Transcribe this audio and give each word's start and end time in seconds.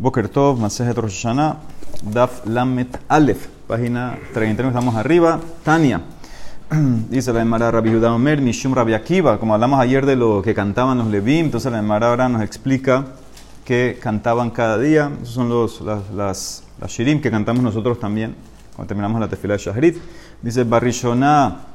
Boker 0.00 0.30
Tov, 0.30 0.58
Masejet 0.58 0.96
Rosh 0.96 1.26
Hashanah, 1.26 1.58
Daf 2.02 2.46
Lamet 2.46 2.88
Aleph, 3.06 3.48
página 3.68 4.16
39, 4.32 4.70
estamos 4.70 4.96
arriba. 4.96 5.38
Tania, 5.62 6.00
dice 7.10 7.30
la 7.34 7.42
Emara 7.42 7.70
Rabbi 7.70 7.90
Yudah 7.90 8.14
Omer, 8.14 8.40
Mishum 8.40 8.72
Rabbi 8.72 8.94
Akiva, 8.94 9.38
como 9.38 9.52
hablamos 9.52 9.78
ayer 9.78 10.06
de 10.06 10.16
lo 10.16 10.40
que 10.40 10.54
cantaban 10.54 10.96
los 10.96 11.08
Levim, 11.08 11.44
entonces 11.44 11.70
la 11.70 11.80
Emara 11.80 12.08
ahora 12.08 12.30
nos 12.30 12.40
explica 12.40 13.08
que 13.62 13.98
cantaban 14.00 14.48
cada 14.48 14.78
día. 14.78 15.10
Esos 15.20 15.34
son 15.34 15.50
los, 15.50 15.82
las, 15.82 16.10
las, 16.80 16.90
shirim 16.90 17.20
que 17.20 17.30
cantamos 17.30 17.62
nosotros 17.62 18.00
también 18.00 18.34
cuando 18.74 18.88
terminamos 18.88 19.20
la 19.20 19.28
tefila 19.28 19.58
de 19.58 19.58
Shahrit. 19.58 19.98
Dice 20.40 20.64
Barishonah 20.64 21.66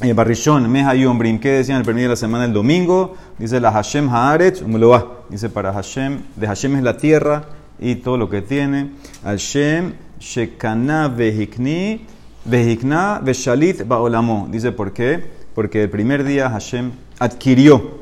eh, 0.00 0.14
Barrishon, 0.14 0.70
Mehayom, 0.70 1.18
Brim, 1.18 1.38
¿qué 1.38 1.50
decían 1.50 1.76
el 1.76 1.82
primer 1.82 1.98
día 1.98 2.08
de 2.08 2.12
la 2.12 2.16
semana, 2.16 2.46
el 2.46 2.52
domingo? 2.54 3.14
Dice 3.36 3.60
la 3.60 3.72
Hashem 3.72 4.08
Haaretz, 4.08 4.62
Dice 5.28 5.50
para 5.50 5.70
Hashem, 5.74 6.22
de 6.34 6.46
Hashem 6.46 6.76
es 6.76 6.82
la 6.82 6.96
tierra 6.96 7.57
y 7.78 7.96
todo 7.96 8.16
lo 8.16 8.28
que 8.28 8.42
tiene. 8.42 8.92
Hashem, 9.22 9.94
Shekana 10.18 11.08
Vehikni, 11.08 12.06
Vehikna 12.44 13.20
Veshalit 13.22 13.86
Baolamo. 13.86 14.48
Dice 14.50 14.72
por 14.72 14.92
qué? 14.92 15.22
Porque 15.54 15.82
el 15.82 15.90
primer 15.90 16.24
día 16.24 16.50
Hashem 16.50 16.92
adquirió 17.18 17.98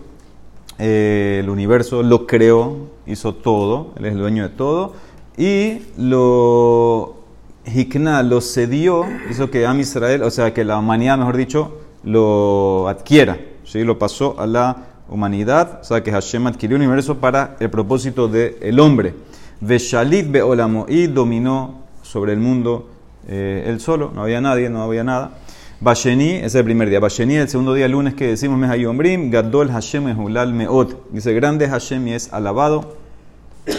eh, 0.78 1.40
el 1.42 1.48
universo, 1.48 2.02
lo 2.02 2.26
creó, 2.26 2.88
hizo 3.06 3.34
todo, 3.34 3.94
él 3.96 4.06
es 4.06 4.12
el 4.12 4.18
dueño 4.18 4.42
de 4.42 4.48
todo, 4.50 4.94
y 5.38 5.82
lo 5.96 7.16
Hikna 7.64 8.22
lo 8.22 8.40
cedió, 8.40 9.04
hizo 9.30 9.50
que 9.50 9.66
Am 9.66 9.80
Israel, 9.80 10.22
o 10.22 10.30
sea 10.30 10.52
que 10.52 10.64
la 10.64 10.78
humanidad, 10.78 11.16
mejor 11.18 11.36
dicho, 11.36 11.78
lo 12.04 12.88
adquiera, 12.88 13.38
¿sí? 13.64 13.84
lo 13.84 13.98
pasó 13.98 14.38
a 14.38 14.46
la 14.46 14.84
humanidad, 15.08 15.80
o 15.80 15.84
sea 15.84 16.02
que 16.02 16.12
Hashem 16.12 16.46
adquirió 16.46 16.76
un 16.76 16.82
universo 16.82 17.16
para 17.16 17.56
el 17.58 17.70
propósito 17.70 18.28
del 18.28 18.56
el 18.60 18.78
hombre. 18.80 19.14
Veshalit 19.60 20.30
beolamo 20.30 20.86
y 20.88 21.06
dominó 21.06 21.82
sobre 22.02 22.32
el 22.32 22.40
mundo 22.40 22.90
eh, 23.28 23.64
él 23.66 23.80
solo, 23.80 24.12
no 24.14 24.22
había 24.22 24.40
nadie, 24.40 24.70
no 24.70 24.82
había 24.82 25.02
nada. 25.02 25.32
Basheni, 25.80 26.36
ese 26.36 26.46
es 26.46 26.54
el 26.54 26.64
primer 26.64 26.88
día. 26.88 27.00
Basheni, 27.00 27.34
el 27.34 27.48
segundo 27.48 27.74
día, 27.74 27.88
lunes 27.88 28.14
que 28.14 28.28
decimos 28.28 28.58
Mehayombrim, 28.58 29.30
Gadol 29.30 29.70
Hashem 29.70 30.08
Ehulal 30.08 30.54
Meot. 30.54 31.10
Dice, 31.10 31.34
grande 31.34 31.68
Hashem 31.68 32.06
y 32.08 32.12
es 32.14 32.32
alabado. 32.32 32.96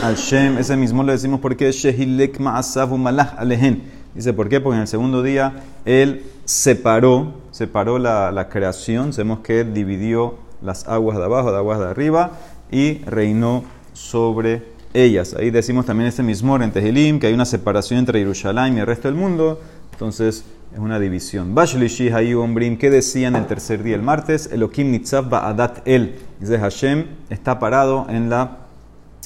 Al 0.03 0.15
Shem, 0.15 0.57
ese 0.57 0.75
mismo 0.75 1.01
lo 1.01 1.13
decimos 1.13 1.39
porque 1.39 1.71
Shehilek 1.71 2.39
Ma'asavu 2.39 2.97
Malach 2.97 3.35
Alehen. 3.37 3.83
Dice, 4.13 4.33
¿por 4.33 4.49
qué? 4.49 4.59
Porque 4.59 4.75
en 4.75 4.81
el 4.81 4.87
segundo 4.87 5.23
día 5.23 5.63
él 5.85 6.25
separó, 6.43 7.35
separó 7.51 7.97
la, 7.97 8.31
la 8.31 8.49
creación, 8.49 9.13
sabemos 9.13 9.39
que 9.39 9.61
él 9.61 9.73
dividió 9.73 10.35
las 10.61 10.87
aguas 10.89 11.17
de 11.17 11.23
abajo, 11.23 11.51
de 11.51 11.57
aguas 11.57 11.79
de 11.79 11.85
arriba, 11.85 12.31
y 12.69 12.97
reinó 13.05 13.63
sobre 13.93 14.63
ellas. 15.03 15.35
Ahí 15.37 15.51
decimos 15.51 15.85
también 15.85 16.07
este 16.07 16.23
mismo 16.23 16.55
en 16.61 16.71
Tehilim, 16.71 17.19
que 17.19 17.27
hay 17.27 17.33
una 17.33 17.45
separación 17.45 17.99
entre 17.99 18.19
Jerusalén 18.19 18.77
y 18.77 18.79
el 18.79 18.85
resto 18.85 19.07
del 19.07 19.15
mundo, 19.15 19.61
entonces 19.91 20.43
es 20.73 20.79
una 20.79 20.99
división. 20.99 21.55
Bashlishi 21.55 22.09
Hayumbrim, 22.09 22.77
¿qué 22.77 22.89
decían 22.89 23.35
el 23.35 23.47
tercer 23.47 23.83
día, 23.83 23.95
el 23.95 24.01
martes? 24.01 24.49
Elohim 24.51 24.91
Nitzav 24.91 25.29
Ba'adat 25.29 25.87
El. 25.87 26.15
Dice 26.39 26.59
Hashem, 26.59 27.05
está 27.29 27.59
parado 27.59 28.07
en 28.09 28.29
la 28.29 28.57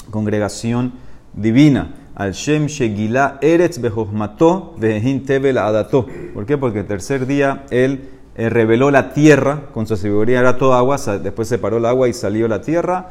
congregación 0.09 0.94
divina. 1.33 1.95
Al 2.16 2.33
Shem 2.33 2.67
Shegila 2.67 3.39
Eretz 3.41 3.80
Bejohmato 3.80 4.75
Vehin 4.78 5.25
Tebel 5.25 5.58
Adato. 5.58 6.06
¿Por 6.33 6.45
qué? 6.45 6.58
Porque 6.58 6.80
el 6.80 6.85
tercer 6.85 7.25
día 7.25 7.66
él 7.72 8.09
eh, 8.35 8.50
reveló 8.50 8.91
la 8.91 9.13
tierra, 9.13 9.67
con 9.73 9.88
su 9.88 9.97
sabiduría 9.97 10.39
era 10.39 10.58
toda 10.58 10.78
agua, 10.78 10.97
después 11.22 11.47
separó 11.47 11.78
el 11.78 11.85
agua 11.85 12.08
y 12.08 12.13
salió 12.13 12.47
la 12.47 12.61
tierra, 12.61 13.09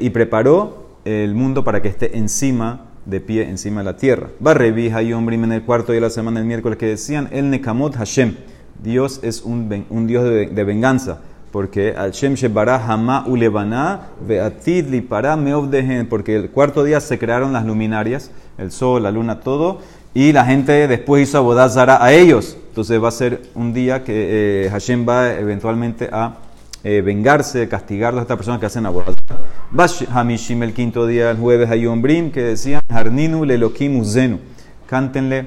y 0.00 0.10
preparó 0.10 0.83
el 1.04 1.34
mundo 1.34 1.64
para 1.64 1.82
que 1.82 1.88
esté 1.88 2.16
encima 2.16 2.86
de 3.06 3.20
pie, 3.20 3.48
encima 3.48 3.80
de 3.80 3.84
la 3.84 3.96
tierra. 3.96 4.28
Barrevi 4.40 5.12
hombre 5.12 5.36
en 5.36 5.52
el 5.52 5.62
cuarto 5.62 5.92
día 5.92 6.00
de 6.00 6.06
la 6.06 6.10
semana, 6.10 6.40
el 6.40 6.46
miércoles, 6.46 6.78
que 6.78 6.86
decían, 6.86 7.28
el 7.32 7.50
Nekamot 7.50 7.94
Hashem. 7.96 8.34
Dios 8.82 9.20
es 9.22 9.42
un, 9.42 9.86
un 9.88 10.06
Dios 10.06 10.24
de, 10.24 10.64
venganza 10.64 11.20
porque 11.52 11.94
al 11.96 12.10
Shem 12.10 12.34
Shebara 12.34 12.84
Hama 12.84 13.24
Ulebana 13.28 14.08
Beatid 14.26 14.88
Lipara 14.88 15.36
Meovdehen, 15.36 16.08
porque 16.08 16.34
el 16.34 16.50
cuarto 16.50 16.82
día 16.82 17.00
se 17.00 17.16
crearon 17.16 17.52
las 17.52 17.64
luminarias, 17.64 18.32
el 18.58 18.72
sol, 18.72 19.04
la 19.04 19.12
luna, 19.12 19.38
todo, 19.38 19.78
y 20.14 20.32
la 20.32 20.44
gente 20.44 20.88
después 20.88 21.28
hizo 21.28 21.38
abodazara 21.38 22.04
a 22.04 22.12
ellos. 22.12 22.56
Entonces 22.68 23.00
va 23.00 23.06
a 23.06 23.12
ser 23.12 23.42
un 23.54 23.72
día 23.72 24.02
que 24.02 24.64
eh, 24.66 24.68
Hashem 24.70 25.06
va 25.08 25.32
eventualmente 25.34 26.08
a 26.10 26.38
eh, 26.82 27.02
vengarse, 27.02 27.68
castigar 27.68 28.18
a 28.18 28.22
estas 28.22 28.36
personas 28.36 28.58
que 28.58 28.66
hacen 28.66 28.84
abodazara. 28.84 29.13
Bash 29.70 30.04
Hamishim 30.08 30.62
el 30.62 30.72
quinto 30.72 31.06
día, 31.06 31.30
el 31.30 31.38
jueves, 31.38 31.68
Brim, 32.00 32.30
que 32.30 32.42
decían 32.42 32.82
Harninu 32.88 33.44
Lelokim 33.44 33.98
Uzenu. 33.98 34.38
Cántenle 34.86 35.46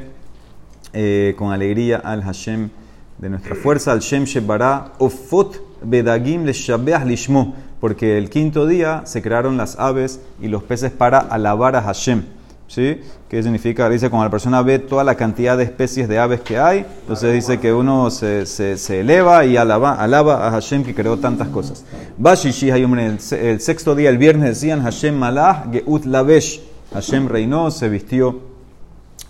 eh, 0.94 1.34
con 1.38 1.54
alegría 1.54 1.98
al 1.98 2.24
Hashem 2.24 2.70
de 3.18 3.30
nuestra 3.30 3.56
fuerza, 3.56 3.92
al 3.92 4.00
Shem 4.00 4.26
Shebara 4.26 4.94
Ofot 5.00 5.82
Bedagim 5.82 6.44
le 6.44 6.54
Shabeah 6.54 7.06
Lishmo, 7.06 7.56
porque 7.80 8.18
el 8.18 8.30
quinto 8.30 8.66
día 8.66 9.04
se 9.06 9.22
crearon 9.22 9.58
las 9.58 9.78
aves 9.80 10.22
y 10.42 10.48
los 10.48 10.64
peces 10.64 10.92
para 10.92 11.20
alabar 11.20 11.76
a 11.76 11.82
Hashem. 11.84 12.24
¿Sí? 12.68 13.00
¿Qué 13.30 13.42
significa? 13.42 13.90
Dice, 13.90 14.10
cuando 14.10 14.26
la 14.26 14.30
persona 14.30 14.62
ve 14.62 14.80
toda 14.80 15.04
la 15.04 15.16
cantidad 15.16 15.58
de 15.58 15.64
especies 15.64 16.10
de 16.10 16.20
aves 16.20 16.42
que 16.42 16.60
hay, 16.60 16.86
entonces 17.02 17.34
dice 17.34 17.60
que 17.60 17.72
uno 17.74 18.10
se, 18.12 18.46
se, 18.46 19.00
eleva 19.00 19.46
y 19.46 19.56
alaba, 19.56 19.94
alaba 19.94 20.48
a 20.48 20.52
Hashem 20.52 20.84
que 20.84 20.94
creó 20.94 21.18
tantas 21.18 21.48
cosas. 21.48 21.86
Bashishi, 22.18 22.70
el, 22.70 23.60
sexto 23.62 23.96
día, 23.96 24.10
el 24.10 24.18
viernes, 24.18 24.50
decían 24.50 24.82
Hashem 24.84 25.16
Malah 25.16 25.66
Geut 25.72 26.06
Lavesh. 26.06 26.62
Hashem 26.94 27.28
reinó, 27.28 27.72
se 27.72 27.90
vistió 27.90 28.40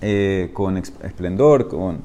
eh, 0.01 0.49
con 0.53 0.77
esplendor, 0.77 1.67
con 1.67 1.99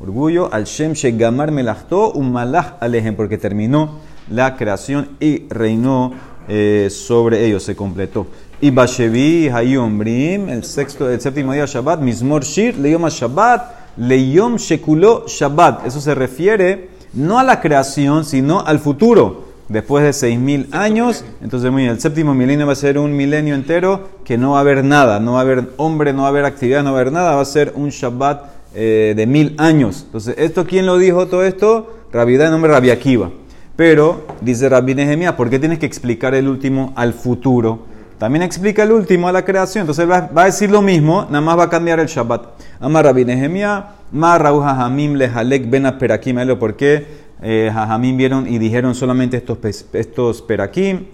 orgullo, 0.00 0.52
al 0.52 0.64
Shem 0.64 0.92
Shegamar 0.92 1.52
Melachto, 1.52 2.12
un 2.12 2.32
Malach 2.32 2.74
Alejem, 2.80 3.16
porque 3.16 3.38
terminó 3.38 3.98
la 4.30 4.56
creación 4.56 5.10
y 5.20 5.48
reinó 5.48 6.12
eh, 6.48 6.88
sobre 6.90 7.44
ellos, 7.44 7.62
se 7.62 7.74
completó. 7.74 8.26
Y 8.58 8.70
Bashevi 8.70 9.50
Hayom 9.50 9.98
Brim, 9.98 10.48
el, 10.48 10.64
sexto, 10.64 11.10
el 11.10 11.20
séptimo 11.20 11.52
día 11.52 11.66
Shabbat, 11.66 12.00
Mismor 12.00 12.42
Shir, 12.42 12.78
Leyom 12.78 13.06
Shabbat, 13.06 13.98
Leyom 13.98 14.56
Shekulo 14.56 15.26
Shabbat. 15.26 15.86
Eso 15.86 16.00
se 16.00 16.14
refiere 16.14 16.88
no 17.12 17.38
a 17.38 17.44
la 17.44 17.60
creación, 17.60 18.24
sino 18.24 18.60
al 18.60 18.78
futuro. 18.78 19.44
Después 19.68 20.04
de 20.04 20.12
seis 20.14 20.38
mil 20.38 20.68
años, 20.70 21.24
entonces 21.42 21.70
muy 21.70 21.86
el 21.86 22.00
séptimo 22.00 22.34
milenio 22.34 22.66
va 22.66 22.72
a 22.72 22.76
ser 22.76 22.98
un 22.98 23.14
milenio 23.14 23.54
entero 23.54 24.08
que 24.24 24.38
no 24.38 24.52
va 24.52 24.58
a 24.58 24.60
haber 24.60 24.84
nada, 24.84 25.18
no 25.18 25.32
va 25.32 25.40
a 25.40 25.42
haber 25.42 25.70
hombre, 25.76 26.12
no 26.12 26.22
va 26.22 26.28
a 26.28 26.30
haber 26.30 26.44
actividad, 26.44 26.82
no 26.82 26.92
va 26.92 26.98
a 26.98 27.00
haber 27.00 27.12
nada, 27.12 27.34
va 27.34 27.42
a 27.42 27.44
ser 27.44 27.72
un 27.74 27.90
Shabbat 27.90 28.44
eh, 28.74 29.12
de 29.14 29.26
mil 29.26 29.54
años. 29.58 30.04
Entonces, 30.06 30.36
¿esto 30.38 30.64
quién 30.64 30.86
lo 30.86 30.96
dijo 30.96 31.26
todo 31.26 31.44
esto? 31.44 31.92
Rabida 32.10 32.44
de 32.44 32.50
nombre 32.52 32.70
Rabbi 32.70 32.90
Akiva. 32.90 33.30
Pero, 33.74 34.24
dice 34.40 34.68
Rabbi 34.68 34.94
Nehemiah, 34.94 35.36
¿por 35.36 35.50
qué 35.50 35.58
tienes 35.58 35.78
que 35.78 35.86
explicar 35.86 36.34
el 36.34 36.48
último 36.48 36.94
al 36.96 37.12
futuro? 37.12 37.95
También 38.18 38.42
explica 38.42 38.82
el 38.82 38.92
último 38.92 39.28
a 39.28 39.32
la 39.32 39.44
creación. 39.44 39.82
Entonces 39.82 40.08
va, 40.08 40.30
a 40.34 40.44
decir 40.44 40.70
lo 40.70 40.80
mismo, 40.82 41.24
nada 41.24 41.40
más 41.40 41.58
va 41.58 41.64
a 41.64 41.70
cambiar 41.70 42.00
el 42.00 42.06
Shabbat. 42.06 42.46
Ama 42.80 43.02
Rabbi 43.02 43.24
Nehemiah, 43.24 43.90
Ma 44.12 44.38
Rauha 44.38 44.84
Hamim 44.84 45.14
Lehalek 45.14 45.68
Ben 45.68 45.98
Perakim. 45.98 46.36
¿Por 46.58 46.76
qué 46.76 47.06
eh, 47.42 47.70
vieron 48.14 48.46
y 48.48 48.58
dijeron 48.58 48.94
solamente 48.94 49.36
estos, 49.36 49.58
estos 49.92 50.42
Perakim? 50.42 51.06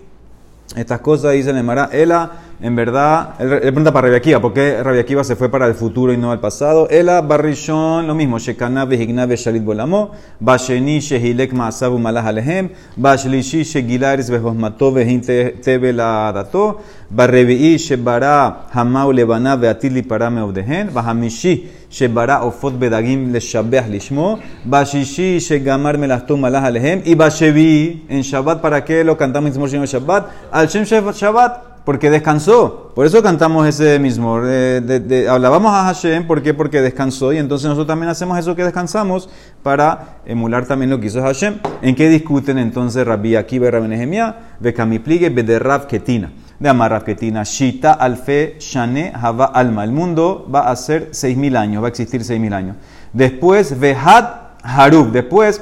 Estas 0.77 1.01
cosas 1.01 1.33
dicen 1.33 1.57
en 1.57 1.67
Mara, 1.67 1.91
Ela 1.93 2.31
en 2.63 2.77
verdad, 2.77 3.35
él, 3.41 3.59
pregunta 3.61 3.93
para 3.93 4.09
Rabia 4.09 4.41
¿por 4.41 4.53
qué 4.53 4.81
Rabia 4.85 5.25
se 5.25 5.35
fue 5.35 5.49
para 5.49 5.67
el 5.67 5.75
futuro 5.75 6.13
y 6.13 6.17
no 6.17 6.31
al 6.31 6.39
pasado? 6.39 6.87
Ela 6.89 7.21
barrishon, 7.21 8.07
lo 8.07 8.15
mismo, 8.15 8.39
Shekana 8.39 8.85
vehigna 8.85 9.27
veshalit 9.27 9.65
bolamo, 9.65 10.13
basheni 10.39 11.01
shehilek 11.01 11.53
ma'asavu 11.53 11.99
malah 11.99 12.25
alehem, 12.25 12.71
bashlishi 12.97 13.65
shegilaris 13.65 14.31
vehosmato 14.31 14.93
vehin 14.93 15.21
tebe 15.21 15.93
la 15.93 16.31
dato, 16.33 16.81
barrevi'i 17.11 17.79
shebara 17.79 18.69
hamau 18.73 19.13
lebana 19.13 19.57
veatili 19.57 20.05
para 20.05 20.31
meovdehen, 20.31 20.91
bahamishi 20.91 21.67
shebara 21.91 22.45
ofot 22.45 22.79
bedagim 22.79 23.33
leshabeah 23.33 23.89
lishmo, 23.89 24.39
bashishi 24.65 25.39
shegamar 25.39 25.99
melachto 25.99 26.37
malah 26.37 26.63
alehem, 26.63 27.03
y 27.05 27.17
bashevi, 27.17 28.05
en 28.09 28.23
Shabbat, 28.23 28.61
¿para 28.61 28.85
qué 28.85 29.03
lo 29.03 29.17
cantamos 29.17 29.57
en 29.57 29.85
Shabbat? 29.85 30.29
Al 30.53 30.69
Shem 30.69 30.85
Shabbat, 30.85 31.72
porque 31.85 32.11
descansó. 32.11 32.93
Por 32.95 33.07
eso 33.07 33.23
cantamos 33.23 33.67
ese 33.67 33.99
mismo. 33.99 34.41
Eh, 34.45 35.27
hablábamos 35.29 35.73
a 35.73 35.85
Hashem, 35.85 36.27
¿por 36.27 36.43
qué? 36.43 36.55
Porque 36.55 36.81
descansó 36.81 37.33
y 37.33 37.39
entonces 37.39 37.65
nosotros 37.67 37.89
también 37.89 38.11
hacemos 38.11 38.39
eso 38.39 38.55
que 38.55 38.65
descansamos 38.65 39.29
para 39.63 40.19
emular 40.27 40.67
también 40.67 40.91
lo 40.91 41.01
que 41.01 41.07
hizo 41.07 41.23
Hashem. 41.23 41.59
¿En 41.81 41.95
qué 41.95 42.09
discuten 42.09 42.59
entonces 42.59 43.07
Rabbi 43.07 43.37
Akiva 43.37 43.67
y 43.67 43.71
Rabbi 43.71 43.89
Nehemiah? 43.89 44.37
Bekamipligue 44.61 45.31
bederrav 45.31 45.87
ketina. 45.87 46.31
De 46.59 46.69
Amar 46.69 47.03
Ketina. 47.03 47.43
Shita 47.43 47.93
alfe 47.93 48.57
shane 48.61 49.13
hava 49.15 49.47
alma. 49.47 49.83
El 49.83 49.91
mundo 49.91 50.47
va 50.53 50.71
a 50.71 50.77
ser 50.77 51.11
6.000 51.11 51.57
años, 51.57 51.83
va 51.83 51.87
a 51.87 51.91
existir 51.91 52.23
6.000 52.23 52.55
años. 52.55 52.77
Después, 53.13 53.81
vehat 53.81 54.53
harub. 54.63 55.11
Después, 55.11 55.61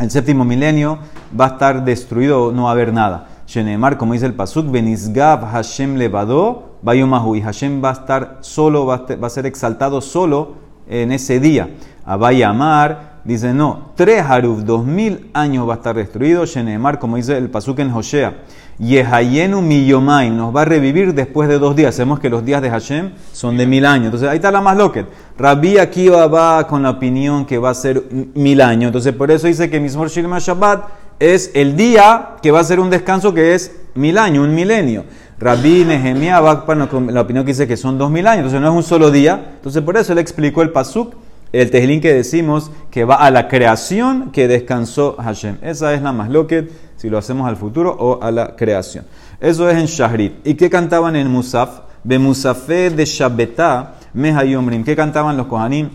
el 0.00 0.10
séptimo 0.10 0.44
milenio 0.44 0.98
va 1.38 1.44
a 1.44 1.48
estar 1.50 1.84
destruido, 1.84 2.50
no 2.50 2.64
va 2.64 2.70
a 2.70 2.72
haber 2.72 2.92
nada. 2.92 3.28
Shenemar, 3.50 3.98
como 3.98 4.12
dice 4.12 4.26
el 4.26 4.34
Pasuk, 4.34 4.70
Benisgav 4.70 5.44
Hashem 5.44 5.96
Levado, 5.96 6.76
Bayumahu, 6.82 7.34
y 7.34 7.40
Hashem 7.40 7.82
va 7.82 7.90
a 7.90 7.94
estar 7.94 8.38
solo, 8.42 8.86
va 8.86 9.04
a 9.20 9.28
ser 9.28 9.44
exaltado 9.44 10.00
solo 10.00 10.54
en 10.88 11.10
ese 11.10 11.40
día. 11.40 11.68
Amar 12.04 13.18
dice, 13.24 13.52
no, 13.52 13.90
tres 13.96 14.22
Haruf, 14.22 14.60
dos 14.60 14.84
mil 14.84 15.30
años 15.34 15.68
va 15.68 15.74
a 15.74 15.76
estar 15.78 15.96
destruido. 15.96 16.46
Shenemar, 16.46 17.00
como 17.00 17.16
dice 17.16 17.36
el 17.36 17.50
Pasuk 17.50 17.80
en 17.80 17.92
Hoshea. 17.92 18.36
Yehayenu 18.78 19.60
Miyomain 19.60 20.34
nos 20.36 20.54
va 20.54 20.62
a 20.62 20.64
revivir 20.64 21.12
después 21.12 21.48
de 21.48 21.58
dos 21.58 21.74
días. 21.74 21.96
Sabemos 21.96 22.20
que 22.20 22.30
los 22.30 22.44
días 22.44 22.62
de 22.62 22.70
Hashem 22.70 23.10
son 23.32 23.56
de 23.56 23.66
mil 23.66 23.84
años. 23.84 24.06
Entonces 24.06 24.28
ahí 24.28 24.36
está 24.36 24.52
la 24.52 24.60
más 24.60 24.76
loca. 24.76 25.06
Rabbi 25.36 25.76
Akiva 25.76 26.28
va 26.28 26.66
con 26.68 26.84
la 26.84 26.90
opinión 26.90 27.44
que 27.44 27.58
va 27.58 27.70
a 27.70 27.74
ser 27.74 28.04
mil 28.10 28.60
años. 28.60 28.90
Entonces 28.90 29.12
por 29.12 29.30
eso 29.30 29.48
dice 29.48 29.68
que 29.68 29.80
Mismor 29.80 30.08
Shilma 30.08 30.38
Shabbat 30.38 30.99
es 31.20 31.52
el 31.54 31.76
día 31.76 32.30
que 32.42 32.50
va 32.50 32.60
a 32.60 32.64
ser 32.64 32.80
un 32.80 32.90
descanso 32.90 33.32
que 33.32 33.54
es 33.54 33.76
mil 33.94 34.18
años, 34.18 34.44
un 34.44 34.54
milenio. 34.54 35.04
Rabbi 35.38 35.84
Nehemiah 35.84 36.64
con 36.64 37.14
la 37.14 37.20
opinión 37.20 37.44
que 37.44 37.52
dice 37.52 37.68
que 37.68 37.76
son 37.76 37.96
dos 37.96 38.10
mil 38.10 38.26
años. 38.26 38.46
Entonces 38.46 38.60
no 38.60 38.68
es 38.68 38.76
un 38.76 38.82
solo 38.82 39.10
día. 39.10 39.52
Entonces 39.56 39.82
por 39.82 39.96
eso 39.96 40.12
él 40.12 40.18
explicó 40.18 40.62
el 40.62 40.70
Pasuk 40.70 41.14
el 41.52 41.70
tejilín 41.70 42.00
que 42.00 42.14
decimos 42.14 42.70
que 42.90 43.04
va 43.04 43.16
a 43.16 43.30
la 43.30 43.48
creación 43.48 44.30
que 44.30 44.46
descansó 44.46 45.16
Hashem. 45.18 45.56
Esa 45.62 45.94
es 45.94 46.02
la 46.02 46.12
más 46.12 46.30
loquet, 46.30 46.70
si 46.96 47.10
lo 47.10 47.18
hacemos 47.18 47.48
al 47.48 47.56
futuro 47.56 47.90
o 47.98 48.22
a 48.22 48.30
la 48.30 48.54
creación. 48.54 49.04
Eso 49.40 49.68
es 49.68 49.76
en 49.76 49.86
Shahrit. 49.86 50.46
¿Y 50.46 50.54
qué 50.54 50.70
cantaban 50.70 51.16
en 51.16 51.28
Musaf? 51.28 51.80
De 52.04 52.18
Musafé 52.18 52.90
de 52.90 53.04
Shabbetá, 53.04 53.94
Mehayomrim. 54.14 54.84
¿Qué 54.84 54.94
cantaban 54.94 55.36
los 55.36 55.46
Kohanim? 55.46 55.90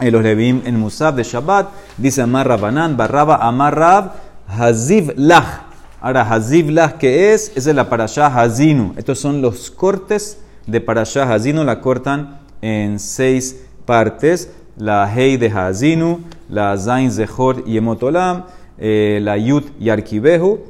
Y 0.00 0.10
los 0.10 0.22
Levim 0.22 0.62
en 0.64 0.78
Musaf 0.78 1.14
de 1.14 1.22
Shabbat. 1.22 1.68
Dice 1.96 2.22
Amar 2.22 2.48
Rabanan, 2.48 2.96
Barraba 2.96 3.36
Amar 3.36 3.78
Rab, 3.78 4.12
Haziv 4.58 5.12
Lach. 5.16 5.62
Ahora, 6.00 6.22
Haziv 6.22 6.70
Lach, 6.70 6.98
¿qué 6.98 7.32
es? 7.32 7.52
Esa 7.56 7.70
es 7.70 7.76
la 7.76 7.88
Parashah 7.88 8.26
Hazinu. 8.26 8.92
Estos 8.96 9.18
son 9.18 9.40
los 9.40 9.70
cortes 9.70 10.38
de 10.66 10.80
Parashah 10.80 11.32
Hazinu. 11.32 11.64
La 11.64 11.80
cortan 11.80 12.40
en 12.60 12.98
seis 12.98 13.56
partes 13.86 14.50
la 14.76 15.06
Hei 15.14 15.36
de 15.36 15.48
Hazinu, 15.48 16.20
la 16.48 16.76
Zain 16.76 17.10
Zehor 17.10 17.64
y 17.66 17.76
Emotolam, 17.76 18.44
eh, 18.78 19.20
la 19.22 19.36
Yud 19.36 19.64
y 19.78 19.90
Arkibehu. 19.90 20.60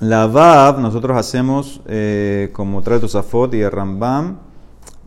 La 0.00 0.26
Vav, 0.26 0.78
nosotros 0.78 1.16
hacemos 1.16 1.80
eh, 1.86 2.50
como 2.52 2.82
trae 2.82 2.98
Tosafot 2.98 3.54
y 3.54 3.66
Rambam, 3.66 4.36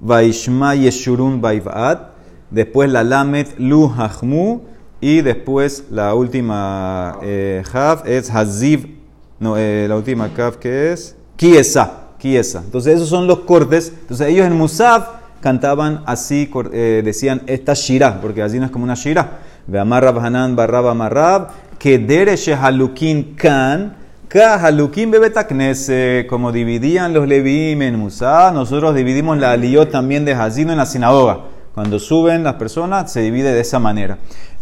Vaishma 0.02 0.76
Yeshurun 0.76 1.40
Vaivat, 1.42 2.10
después 2.50 2.92
la 2.92 3.04
Lamet 3.04 3.54
Lu 3.60 3.88
Hachmu, 3.88 4.62
y 5.02 5.22
después 5.22 5.86
la 5.90 6.14
última 6.14 7.20
eh, 7.24 7.64
es 8.06 8.30
Haziv, 8.30 8.98
no, 9.40 9.58
eh, 9.58 9.86
la 9.88 9.96
última 9.96 10.34
Kaf 10.34 10.58
que 10.58 10.92
es 10.92 11.16
Kiesa, 11.38 12.10
Kiesa. 12.18 12.62
Entonces 12.66 12.96
esos 12.96 13.08
son 13.08 13.26
los 13.26 13.40
cortes. 13.40 13.94
Entonces 14.02 14.28
ellos 14.28 14.46
en 14.46 14.58
Musaf 14.58 15.08
cantaban 15.40 16.04
así, 16.06 16.52
eh, 16.74 17.02
decían 17.04 17.44
esta 17.48 17.74
shira, 17.74 18.20
porque 18.22 18.42
así 18.42 18.60
no 18.60 18.66
es 18.66 18.72
como 18.72 18.84
una 18.84 18.96
shira. 18.96 19.40
Ve 19.68 19.80
amarrab 19.80 20.20
hanan 20.20 20.56
barrab 20.56 20.88
amarrab, 20.88 21.50
que 21.78 21.98
dere 21.98 22.36
shehalukin 22.36 23.36
kan, 23.36 23.96
ka 24.28 24.60
halukin 24.60 25.12
bebetaknese, 25.12 26.26
como 26.30 26.52
dividían 26.52 27.14
los 27.14 27.28
levim 27.28 27.82
en 27.82 27.98
Musa, 27.98 28.52
nosotros 28.52 28.94
dividimos 28.96 29.38
la 29.38 29.52
aliyot 29.52 29.92
también 29.92 30.26
de 30.26 30.34
Hazino 30.34 30.72
en 30.72 30.78
la 30.78 30.86
sinagoga. 30.86 31.40
Cuando 31.74 32.00
suben 32.00 32.44
las 32.44 32.56
personas, 32.56 33.12
se 33.12 33.22
divide 33.22 33.54
de 33.54 33.62
esa 33.62 33.80
manera. 33.80 34.18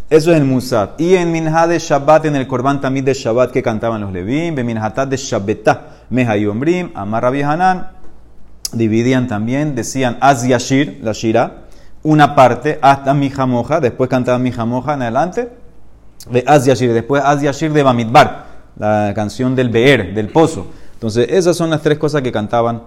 Eso 0.10 0.32
es 0.32 0.38
en 0.38 0.48
Musad. 0.48 0.92
Y 0.98 1.16
en 1.16 1.34
Minha 1.34 1.68
de 1.68 1.80
Shabbat, 1.80 2.26
en 2.26 2.38
el 2.38 2.48
Korban 2.48 2.80
también 2.80 3.04
de 3.04 3.14
Shabbat 3.14 3.52
que 3.52 3.62
cantaban 3.62 4.00
los 4.00 4.14
Levim, 4.14 4.58
en 4.58 4.66
Minhatat 4.66 5.10
de 5.10 5.18
Shabbetah, 5.18 5.88
Meha 6.10 6.38
y 6.38 6.46
Ombrim, 6.46 6.92
Amar 6.96 7.26
Hanan, 7.26 7.90
dividían 8.72 9.28
también, 9.28 9.76
decían 9.76 10.18
Az 10.22 10.48
Yashir, 10.48 11.02
la 11.04 11.12
Shira, 11.12 11.64
una 12.04 12.36
parte 12.36 12.80
hasta 12.82 13.14
mi 13.14 13.30
jamoja, 13.30 13.82
después 13.82 14.10
cantaban 14.10 14.42
mi 14.44 14.54
jamoja 14.54 14.94
en 14.94 15.02
adelante, 15.02 15.50
de 16.32 16.44
Az 16.48 16.66
Yashir, 16.66 16.94
después 16.94 17.22
Az 17.26 17.42
Yashir 17.42 17.74
de 17.74 17.84
Bamidbar, 17.84 18.46
la 18.78 19.12
canción 19.14 19.58
del 19.58 19.68
Beer, 19.68 20.14
del 20.14 20.30
pozo. 20.30 20.68
Entonces, 20.94 21.28
esas 21.32 21.58
son 21.58 21.70
las 21.70 21.82
tres 21.82 21.98
cosas 21.98 22.22
que 22.22 22.32
cantaban. 22.32 22.82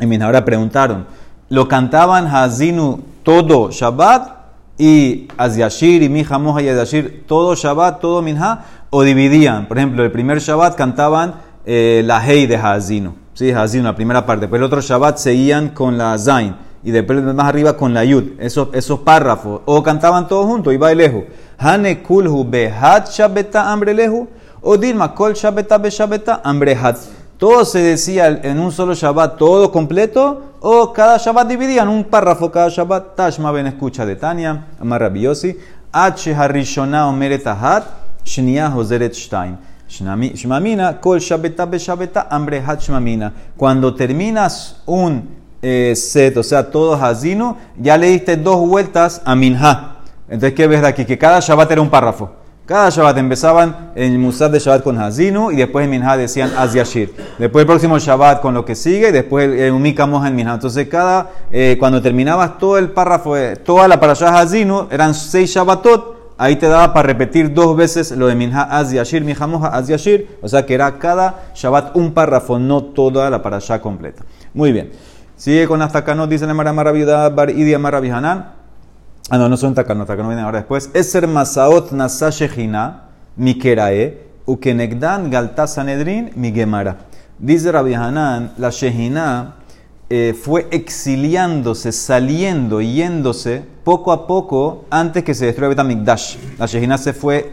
Y 0.00 0.22
ahora 0.22 0.44
preguntaron, 0.44 1.04
¿lo 1.48 1.66
cantaban 1.66 2.28
Hazinu 2.28 3.00
todo 3.24 3.72
Shabbat 3.72 4.37
y 4.78 5.28
Az 5.36 5.56
Yashir 5.56 6.02
y 6.02 6.08
mi 6.08 6.24
jamoja 6.24 6.62
y 6.62 6.68
Az 6.68 6.76
Yashir 6.76 7.24
todo 7.26 7.54
Shabbat, 7.54 8.00
todo 8.00 8.22
Minha? 8.22 8.64
¿O 8.90 9.02
dividían? 9.02 9.66
Por 9.66 9.78
ejemplo, 9.78 10.04
el 10.04 10.12
primer 10.12 10.38
Shabbat 10.38 10.76
cantaban 10.76 11.34
eh, 11.66 12.02
la 12.04 12.24
Hei 12.26 12.46
de 12.46 12.56
Hazinu 12.56 13.14
Sí, 13.34 13.52
así 13.52 13.78
una 13.78 13.94
primera 13.94 14.26
parte. 14.26 14.42
Después 14.42 14.58
el 14.58 14.64
otro 14.64 14.80
Shabbat 14.80 15.18
seguían 15.18 15.68
con 15.68 15.96
la 15.96 16.18
Zain. 16.18 16.56
Y 16.82 16.90
después 16.90 17.22
más 17.22 17.46
arriba 17.46 17.76
con 17.76 17.94
la 17.94 18.04
Yud. 18.04 18.40
Esos, 18.40 18.68
esos 18.72 19.00
párrafos. 19.00 19.60
O 19.64 19.80
cantaban 19.82 20.26
todos 20.26 20.46
juntos. 20.46 20.74
Y 20.74 20.94
lejos. 20.94 21.24
Hane 21.56 22.02
kulhu 22.02 22.44
behat 22.44 23.10
shabbeta 23.10 23.70
ambre 23.70 23.94
lehu. 23.94 24.28
O 24.60 24.76
dilma 24.76 25.14
kol 25.14 25.34
shabbeta 25.34 25.78
be 25.78 25.88
shabbeta 25.88 26.40
ambre 26.42 26.74
hat. 26.74 26.96
Todo 27.38 27.64
se 27.64 27.78
decía 27.78 28.28
en 28.28 28.58
un 28.58 28.72
solo 28.72 28.94
Shabbat, 28.94 29.38
todo 29.38 29.72
completo. 29.72 30.42
O 30.60 30.92
cada 30.92 31.18
Shabbat 31.18 31.48
dividían 31.48 31.88
un 31.88 32.04
párrafo 32.04 32.50
cada 32.50 32.68
Shabbat. 32.68 33.14
Tashma 33.14 33.52
ben 33.52 33.68
escucha 33.68 34.04
de 34.04 34.16
Tania. 34.16 34.66
Amarabiyosi. 34.80 35.56
H 35.92 36.34
harishona 36.34 37.08
omeretahat. 37.08 37.84
Shnia 38.24 38.68
hoseret 38.74 39.14
stein. 39.14 39.56
Shmamina, 39.88 41.00
kol 41.00 41.18
shabeta 41.18 41.64
be 41.64 41.78
shabeta, 41.78 42.26
hambre 42.30 42.60
hat 42.60 42.80
shmamina. 42.80 43.32
Cuando 43.56 43.94
terminas 43.94 44.82
un 44.84 45.30
eh, 45.62 45.94
set, 45.96 46.36
o 46.36 46.42
sea, 46.42 46.70
todo 46.70 46.94
hazino, 46.94 47.56
ya 47.78 47.96
le 47.96 48.08
diste 48.08 48.36
dos 48.36 48.58
vueltas 48.68 49.22
a 49.24 49.34
minha. 49.34 49.96
Entonces, 50.28 50.52
¿qué 50.54 50.66
ves 50.66 50.82
de 50.82 50.88
aquí? 50.88 51.04
Que 51.06 51.16
cada 51.16 51.40
Shabbat 51.40 51.70
era 51.70 51.80
un 51.80 51.88
párrafo. 51.88 52.30
Cada 52.68 52.90
Shabbat 52.90 53.16
empezaban 53.16 53.92
en 53.94 54.22
el 54.22 54.52
de 54.52 54.58
Shabbat 54.58 54.82
con 54.82 54.98
Hazinu 54.98 55.50
y 55.50 55.56
después 55.56 55.86
en 55.86 55.90
Minha 55.90 56.18
decían 56.18 56.52
Az 56.54 56.74
Yashir. 56.74 57.14
Después 57.38 57.62
el 57.62 57.66
próximo 57.66 57.98
Shabbat 57.98 58.42
con 58.42 58.52
lo 58.52 58.66
que 58.66 58.74
sigue 58.74 59.08
y 59.08 59.10
después 59.10 59.48
el 59.58 59.72
Umika 59.72 60.04
en 60.04 60.36
Minha. 60.36 60.52
Entonces, 60.52 60.86
cada, 60.86 61.30
eh, 61.50 61.76
cuando 61.78 62.02
terminabas 62.02 62.58
todo 62.58 62.76
el 62.76 62.90
párrafo, 62.90 63.38
eh, 63.38 63.56
toda 63.56 63.88
la 63.88 63.98
parashah 63.98 64.38
Hazinu, 64.38 64.86
eran 64.90 65.14
seis 65.14 65.50
Shabbatot 65.50 66.34
ahí 66.36 66.56
te 66.56 66.68
daba 66.68 66.92
para 66.92 67.06
repetir 67.06 67.54
dos 67.54 67.74
veces 67.74 68.10
lo 68.10 68.26
de 68.26 68.34
Minha 68.34 68.64
Az 68.64 68.92
Yashir, 68.92 69.24
Minha 69.24 69.46
Moja 69.46 69.68
Az 69.68 69.88
Yashir, 69.88 70.36
o 70.42 70.46
sea 70.46 70.66
que 70.66 70.74
era 70.74 70.98
cada 70.98 71.52
Shabbat 71.54 71.96
un 71.96 72.12
párrafo, 72.12 72.58
no 72.58 72.84
toda 72.84 73.30
la 73.30 73.40
parasha 73.40 73.80
completa. 73.80 74.24
Muy 74.52 74.72
bien. 74.72 74.90
Sigue 75.36 75.66
con 75.66 75.78
las 75.78 75.90
takanot, 75.90 76.28
dice 76.28 76.46
la 76.46 76.52
Mara 76.52 76.74
Maravida 76.74 77.30
Bar 77.30 77.48
Idia 77.48 77.78
Maravihanan. 77.78 78.57
Ah, 79.30 79.36
no, 79.36 79.46
no 79.46 79.58
son 79.58 79.74
takanot, 79.74 80.06
takanot 80.06 80.30
vienen 80.30 80.46
ahora 80.46 80.60
después. 80.60 80.88
Eser 80.94 81.26
Masaot 81.26 81.92
Nasa 81.92 82.30
Shechina, 82.30 83.10
Mikerae, 83.36 84.22
Ukenegdan 84.46 85.30
Galta 85.30 85.66
Sanedrin, 85.66 86.30
Migemara. 86.34 86.96
Dice 87.38 87.70
Rabbi 87.70 87.92
Hanan, 87.92 88.54
la 88.56 88.70
Shechina 88.70 89.56
eh, 90.08 90.34
fue 90.40 90.66
exiliándose, 90.70 91.92
saliendo, 91.92 92.80
yéndose 92.80 93.62
poco 93.84 94.12
a 94.12 94.26
poco 94.26 94.86
antes 94.88 95.24
que 95.24 95.34
se 95.34 95.44
destruyera 95.44 95.68
Betamikdash. 95.68 96.36
La 96.58 96.64
Shejina 96.64 96.96
se 96.96 97.12
fue 97.12 97.52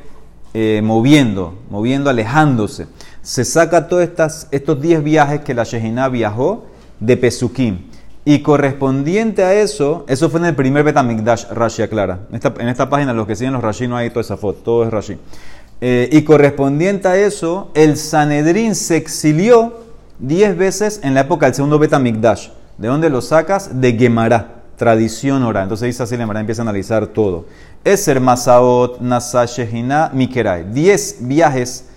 eh, 0.54 0.80
moviendo, 0.82 1.60
moviendo, 1.70 2.10
alejándose. 2.10 2.88
Se 3.22 3.44
saca 3.44 3.90
todos 3.90 4.08
estos 4.52 4.82
10 4.82 5.04
viajes 5.04 5.42
que 5.42 5.54
la 5.54 5.66
Shejina 5.66 6.08
viajó 6.08 6.68
de 7.02 7.18
Pesukim. 7.18 7.80
Y 8.28 8.40
correspondiente 8.40 9.44
a 9.44 9.54
eso, 9.54 10.04
eso 10.08 10.32
fue 10.32 10.40
en 10.40 10.48
el 10.48 10.56
primer 10.56 10.84
Betamikdash, 10.84 11.46
Rashi 11.52 11.84
aclara. 11.84 12.22
En 12.30 12.36
esta, 12.36 12.54
en 12.58 12.68
esta 12.70 12.90
página, 12.90 13.14
los 13.14 13.28
que 13.28 13.36
siguen 13.36 13.54
los 13.54 13.64
Rashi, 13.64 13.88
no 13.88 13.96
hay 13.96 14.10
toda 14.10 14.22
esa 14.22 14.36
foto, 14.36 14.62
todo 14.64 14.84
es 14.84 14.90
Rashi. 14.90 15.18
Eh, 15.80 16.10
y 16.12 16.24
correspondiente 16.24 17.08
a 17.08 17.18
eso, 17.18 17.70
el 17.76 17.98
Sanedrín 17.98 18.74
se 18.74 18.98
exilió 18.98 19.82
diez 20.18 20.58
veces 20.58 21.02
en 21.04 21.14
la 21.14 21.22
época 21.22 21.46
del 21.46 21.54
segundo 21.54 21.78
Betamikdash. 21.78 22.50
¿De 22.80 22.88
dónde 22.88 23.12
lo 23.12 23.22
sacas? 23.22 23.80
De 23.80 23.94
Gemara, 23.94 24.64
tradición 24.76 25.44
oral. 25.44 25.64
Entonces 25.64 25.86
dice 25.88 26.02
así, 26.02 26.18
Gemara 26.18 26.40
empieza 26.40 26.62
a 26.62 26.64
analizar 26.64 27.06
todo. 27.06 27.46
Eser 27.84 28.20
Masaot, 28.20 29.02
Nasa 29.02 29.46
Shehina, 29.46 30.10
Mikerai. 30.12 30.66
Diez 30.72 31.18
viajes 31.20 31.90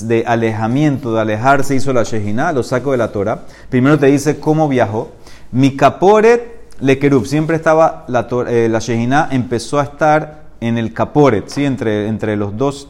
de 0.00 0.24
alejamiento, 0.26 1.14
de 1.14 1.20
alejarse 1.22 1.74
hizo 1.74 1.94
la 1.94 2.02
Shehina, 2.02 2.52
lo 2.52 2.62
saco 2.62 2.92
de 2.92 2.98
la 2.98 3.10
Torah. 3.12 3.44
Primero 3.70 3.98
te 3.98 4.06
dice 4.06 4.38
cómo 4.38 4.68
viajó. 4.68 5.12
Mikaporet 5.52 6.60
Lekerub, 6.80 7.26
siempre 7.26 7.56
estaba 7.56 8.04
la, 8.08 8.26
eh, 8.48 8.68
la 8.70 9.28
empezó 9.30 9.78
a 9.78 9.84
estar 9.84 10.44
en 10.60 10.78
el 10.78 10.92
Kaporet, 10.92 11.48
¿sí? 11.48 11.64
entre, 11.64 12.08
entre 12.08 12.36
los 12.36 12.56
dos, 12.56 12.88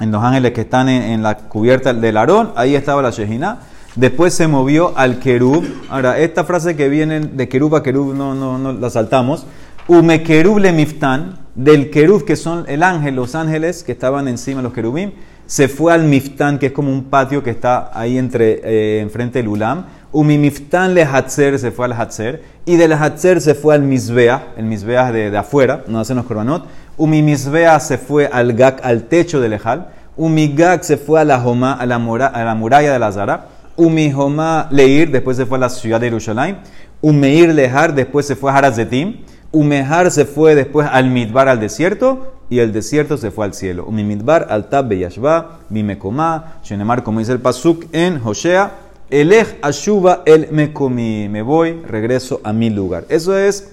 en 0.00 0.10
los 0.10 0.22
ángeles 0.22 0.52
que 0.52 0.62
están 0.62 0.88
en, 0.88 1.22
la 1.22 1.36
cubierta 1.36 1.92
del 1.92 2.16
Aarón, 2.16 2.52
ahí 2.56 2.74
estaba 2.74 3.02
la 3.02 3.10
Shehina. 3.10 3.60
Después 3.94 4.34
se 4.34 4.48
movió 4.48 4.92
al 4.96 5.20
Kerub. 5.20 5.64
Ahora, 5.88 6.18
esta 6.18 6.42
frase 6.42 6.74
que 6.74 6.88
viene 6.88 7.20
de 7.20 7.48
Kerub 7.48 7.76
a 7.76 7.82
Kerub 7.84 8.12
no, 8.12 8.34
no, 8.34 8.58
no 8.58 8.72
la 8.72 8.90
saltamos. 8.90 9.46
Ume 9.86 10.24
Kerub 10.24 10.58
le 10.58 10.72
Miftan, 10.72 11.38
del 11.54 11.90
Kerub 11.90 12.24
que 12.24 12.34
son 12.34 12.64
el 12.66 12.82
ángel, 12.82 13.14
los 13.14 13.36
ángeles 13.36 13.84
que 13.84 13.92
estaban 13.92 14.26
encima 14.26 14.62
los 14.62 14.72
Kerubim, 14.72 15.12
se 15.46 15.68
fue 15.68 15.92
al 15.92 16.04
Miftán, 16.04 16.58
que 16.58 16.66
es 16.66 16.72
como 16.72 16.90
un 16.90 17.04
patio 17.04 17.42
que 17.42 17.50
está 17.50 17.90
ahí 17.92 18.16
entre, 18.18 18.60
eh, 18.64 19.00
enfrente 19.00 19.40
del 19.40 19.48
Ulam. 19.48 19.84
Umimiftan 20.14 20.94
le 20.94 21.02
Hatzer 21.02 21.58
se 21.58 21.72
fue 21.72 21.86
al 21.86 21.92
Hatzer. 21.92 22.42
Y 22.64 22.76
del 22.76 22.92
Hatzer 22.92 23.40
se 23.40 23.54
fue 23.54 23.74
al 23.74 23.82
Misbea, 23.82 24.54
el 24.56 24.64
Misbea 24.64 25.10
de, 25.10 25.30
de 25.30 25.36
afuera, 25.36 25.82
no 25.88 25.98
hacen 25.98 26.16
los 26.16 26.24
korbanot. 26.24 26.64
Umimisbea 26.96 27.80
se 27.80 27.98
fue 27.98 28.28
al 28.28 28.52
Gak, 28.52 28.80
al 28.84 29.02
techo 29.02 29.40
del 29.40 29.54
Ejal. 29.54 29.88
Umigak 30.16 30.82
se 30.82 30.96
fue 30.96 31.20
a 31.20 31.24
la, 31.24 31.40
Joma, 31.40 31.72
a 31.72 31.84
la, 31.84 31.96
a 31.96 32.44
la 32.44 32.54
muralla 32.54 32.92
de 32.92 32.98
la 33.00 33.10
Zara. 33.10 33.48
Umihoma 33.76 34.68
Leir, 34.70 35.10
después 35.10 35.36
se 35.36 35.46
fue 35.46 35.58
a 35.58 35.62
la 35.62 35.68
ciudad 35.68 36.00
de 36.00 36.06
Jerusalén. 36.06 36.58
Umeir 37.00 37.52
Lehar, 37.52 37.92
después 37.94 38.24
se 38.24 38.36
fue 38.36 38.52
a 38.52 38.56
Harazetim. 38.56 39.16
Umehar 39.50 40.12
se 40.12 40.24
fue 40.24 40.54
después 40.54 40.88
al 40.90 41.10
Midbar, 41.10 41.48
al 41.48 41.58
desierto, 41.58 42.34
y 42.48 42.60
el 42.60 42.72
desierto 42.72 43.16
se 43.16 43.32
fue 43.32 43.44
al 43.44 43.54
cielo. 43.54 43.84
Umimidbar 43.86 44.46
al 44.50 44.68
Tab 44.68 44.88
Beyashba, 44.88 45.58
Bimekoma, 45.68 46.54
Shenemar, 46.62 47.02
como 47.02 47.18
dice 47.18 47.32
el 47.32 47.40
Pasuk 47.40 47.86
en 47.92 48.20
Hoshea, 48.24 48.70
Elech 49.10 49.58
Ashuba 49.60 50.22
el 50.24 50.48
Mekomi, 50.50 51.28
me 51.28 51.42
voy, 51.42 51.82
regreso 51.86 52.40
a 52.42 52.52
mi 52.52 52.70
lugar. 52.70 53.04
Eso 53.10 53.36
es 53.36 53.70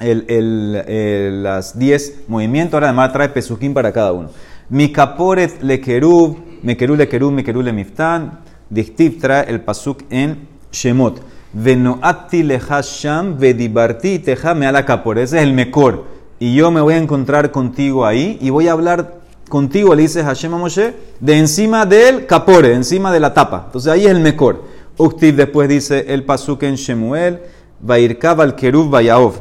el, 0.00 0.24
el, 0.28 1.42
las 1.42 1.78
10 1.78 2.24
movimientos. 2.28 2.74
Ahora 2.74 2.88
además 2.88 3.12
trae 3.12 3.28
Pesukim 3.28 3.72
para 3.72 3.92
cada 3.92 4.12
uno. 4.12 4.30
Mi 4.68 4.90
caporet 4.90 5.62
le 5.62 5.80
kerub, 5.80 6.38
me 6.62 6.76
kerub 6.76 6.96
le 6.96 7.08
kerub, 7.08 7.32
me 7.32 7.44
kerub 7.44 7.62
le 7.62 7.72
miftan. 7.72 8.40
Dichtiv 8.68 9.20
trae 9.20 9.48
el 9.48 9.60
Pasuk 9.60 10.02
en 10.10 10.48
Shemot. 10.72 11.22
Venoati 11.52 12.42
lehasham 12.42 13.38
vedibarti 13.38 14.18
teja 14.18 14.54
me 14.54 14.66
ala 14.66 14.84
capor. 14.84 15.18
Ese 15.18 15.38
es 15.38 15.42
el 15.44 15.54
mejor. 15.54 16.04
Y 16.40 16.54
yo 16.54 16.70
me 16.70 16.80
voy 16.80 16.94
a 16.94 16.98
encontrar 16.98 17.50
contigo 17.50 18.04
ahí 18.04 18.38
y 18.40 18.50
voy 18.50 18.68
a 18.68 18.72
hablar 18.72 19.17
contigo, 19.48 19.94
le 19.94 20.02
dice 20.02 20.22
Hashem 20.22 20.54
a 20.54 20.58
Moshe, 20.58 20.94
de 21.20 21.38
encima 21.38 21.86
del 21.86 22.26
capore, 22.26 22.74
encima 22.74 23.12
de 23.12 23.20
la 23.20 23.34
tapa. 23.34 23.64
Entonces 23.66 23.90
ahí 23.90 24.04
es 24.04 24.10
el 24.10 24.20
mejor. 24.20 24.64
Uktiv 24.96 25.36
después 25.36 25.68
dice 25.68 26.04
el 26.08 26.24
pasuk 26.24 26.62
en 26.64 26.74
Shemuel, 26.74 27.40
Vairkav 27.80 28.40
al 28.40 28.54
kerub 28.54 28.90
vayaov. 28.90 29.34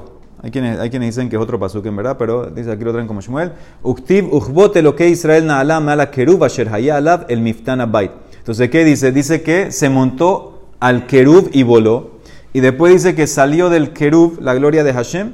Hay 0.44 0.52
quienes, 0.52 0.80
hay 0.80 0.90
quienes 0.90 1.16
dicen 1.16 1.30
que 1.30 1.36
es 1.36 1.42
otro 1.42 1.60
pasuk 1.60 1.86
en 1.88 1.96
verdad, 1.96 2.16
pero 2.18 2.46
dice 2.46 2.72
aquí 2.72 2.84
lo 2.84 2.92
traen 2.92 3.08
como 3.08 3.22
Shemuel. 3.22 3.52
Uktiv 3.84 4.34
uchbote 4.34 4.82
lo 4.82 4.96
que 4.96 5.10
Israel 5.10 5.46
na'alam 5.46 5.90
ala 5.90 6.12
kerub 6.12 6.44
asher 6.44 6.70
hayalav 6.70 7.26
el 7.28 7.42
miftana 7.42 7.86
bait. 7.86 8.12
Entonces, 8.48 8.70
¿qué 8.70 8.86
dice? 8.86 9.12
Dice 9.12 9.42
que 9.42 9.74
se 9.74 9.90
montó 9.90 10.70
al 10.80 11.06
Kerub 11.06 11.50
y 11.52 11.64
voló. 11.64 12.12
Y 12.54 12.62
después 12.62 12.94
dice 12.94 13.14
que 13.14 13.28
salió 13.28 13.70
del 13.70 13.92
Kerub, 13.92 14.40
la 14.42 14.54
gloria 14.54 14.86
de 14.86 14.94
Hashem, 14.94 15.34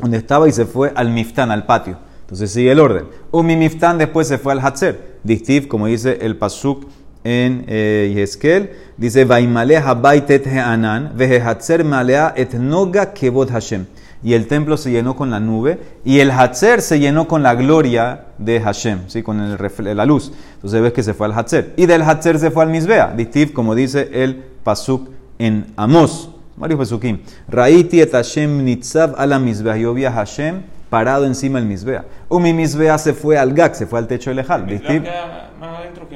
donde 0.00 0.18
estaba 0.18 0.46
y 0.46 0.52
se 0.52 0.66
fue 0.66 0.92
al 0.94 1.08
Miftán, 1.08 1.50
al 1.50 1.64
patio. 1.64 1.96
Entonces 2.26 2.50
sigue 2.50 2.72
el 2.72 2.80
orden. 2.80 3.04
Umi 3.30 3.54
Miftán 3.54 3.98
después 3.98 4.26
se 4.26 4.36
fue 4.36 4.52
al 4.52 4.58
Hatzer. 4.58 5.18
Dictiv, 5.22 5.68
como 5.68 5.86
dice 5.86 6.18
el 6.22 6.36
Pasuk 6.36 6.84
en 7.22 7.64
eh, 7.68 8.12
Yeskel, 8.16 8.70
dice, 8.96 9.24
Vaimaleha 9.24 9.94
baitet 9.94 10.44
he'anan, 10.44 11.12
vehe 11.16 11.40
Hatzer 11.40 11.84
malea 11.84 12.34
et 12.36 12.54
noga 12.54 13.12
kevod 13.12 13.50
Hashem. 13.50 13.86
Y 14.24 14.34
el 14.34 14.48
templo 14.48 14.76
se 14.76 14.90
llenó 14.90 15.14
con 15.14 15.30
la 15.30 15.38
nube, 15.38 15.78
y 16.04 16.18
el 16.18 16.32
Hatzer 16.32 16.82
se 16.82 16.98
llenó 16.98 17.28
con 17.28 17.44
la 17.44 17.54
gloria 17.54 18.26
de 18.38 18.60
Hashem, 18.60 19.02
¿sí? 19.06 19.22
con 19.22 19.40
el, 19.40 19.96
la 19.96 20.04
luz. 20.04 20.32
Entonces 20.54 20.82
ves 20.82 20.92
que 20.92 21.04
se 21.04 21.14
fue 21.14 21.26
al 21.26 21.32
Hatzer. 21.32 21.74
Y 21.76 21.86
del 21.86 22.02
Hatzer 22.02 22.40
se 22.40 22.50
fue 22.50 22.64
al 22.64 22.70
Misbea. 22.70 23.14
Dictiv, 23.16 23.52
como 23.52 23.76
dice 23.76 24.08
el 24.12 24.42
Pasuk 24.64 25.10
en 25.38 25.66
Amos. 25.76 26.30
Varios 26.56 26.80
Pesukim. 26.80 27.20
Raiti 27.48 28.00
et 28.00 28.10
Hashem 28.10 28.64
nitzav 28.64 29.14
ala 29.16 29.38
Misbea. 29.38 29.76
Yo 29.76 29.94
vi 29.94 30.06
a 30.06 30.10
Hashem 30.10 30.62
parado 30.90 31.24
encima 31.26 31.58
del 31.58 31.68
Misbea. 31.68 32.04
Umi 32.28 32.52
Misbea 32.52 32.98
se 32.98 33.12
fue 33.12 33.38
al 33.38 33.52
Gak, 33.52 33.74
se 33.74 33.86
fue 33.86 33.98
al 33.98 34.06
techo 34.06 34.30
del 34.30 34.40
Ejal. 34.40 34.66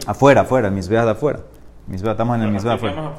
Afuera, 0.07 0.43
afuera, 0.43 0.69
el 0.69 0.75
Misbea 0.75 1.05
de 1.05 1.11
afuera. 1.11 1.41
Misbea, 1.87 2.13
estamos 2.13 2.37
en 2.37 2.43
el 2.43 2.53
Misbea 2.53 2.75
afuera. 2.75 3.13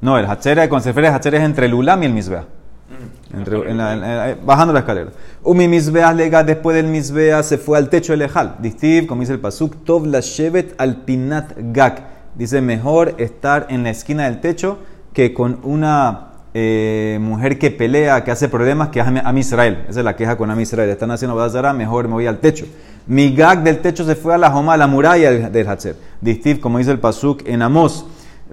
¿no? 0.00 0.18
el 0.18 0.26
cuando 0.26 0.80
se 0.80 0.90
refiere 0.90 1.08
Hatzer 1.08 1.34
es 1.36 1.42
entre 1.42 1.66
el 1.66 1.74
Ulam 1.74 2.02
y 2.02 2.06
el 2.06 2.12
Misbea. 2.12 2.42
Mm. 2.42 3.36
Entre, 3.36 3.70
en 3.70 3.76
la, 3.76 4.36
bajando 4.44 4.72
la 4.72 4.80
escalera. 4.80 5.10
Umi 5.42 5.68
Misbea 5.68 6.12
lega, 6.12 6.42
después 6.42 6.76
del 6.76 6.86
Misbea 6.86 7.42
se 7.42 7.58
fue 7.58 7.78
al 7.78 7.88
techo 7.88 8.12
del 8.12 8.22
Ejal. 8.22 8.56
Distiv, 8.58 9.06
como 9.06 9.20
dice 9.20 9.34
el 9.34 9.40
Pasuk, 9.40 9.84
Tov 9.84 10.06
la 10.06 10.20
Shevet 10.20 10.74
al 10.78 10.96
Pinat 10.96 11.52
Gak. 11.56 12.02
Dice, 12.34 12.60
mejor 12.60 13.14
estar 13.18 13.66
en 13.68 13.82
la 13.82 13.90
esquina 13.90 14.24
del 14.24 14.40
techo 14.40 14.78
que 15.12 15.34
con 15.34 15.60
una 15.64 16.27
eh, 16.54 17.18
mujer 17.20 17.58
que 17.58 17.70
pelea, 17.70 18.24
que 18.24 18.30
hace 18.30 18.48
problemas, 18.48 18.88
que 18.88 19.00
a 19.00 19.32
Israel. 19.36 19.84
Esa 19.88 20.00
es 20.00 20.04
la 20.04 20.16
queja 20.16 20.36
con 20.36 20.50
Am 20.50 20.60
Israel. 20.60 20.88
Están 20.90 21.10
haciendo 21.10 21.36
Bazara, 21.36 21.72
mejor 21.72 22.08
me 22.08 22.14
voy 22.14 22.26
al 22.26 22.38
techo. 22.38 22.66
Mi 23.06 23.34
gag 23.34 23.62
del 23.62 23.78
techo 23.78 24.04
se 24.04 24.14
fue 24.14 24.34
a 24.34 24.38
la 24.38 24.50
Joma, 24.50 24.74
a 24.74 24.76
la 24.76 24.86
muralla 24.86 25.30
del 25.30 25.68
Hatzer. 25.68 25.96
Distiv, 26.20 26.60
como 26.60 26.78
dice 26.78 26.90
el 26.90 26.98
Pasuk 26.98 27.46
en 27.46 27.62
Amos. 27.62 28.06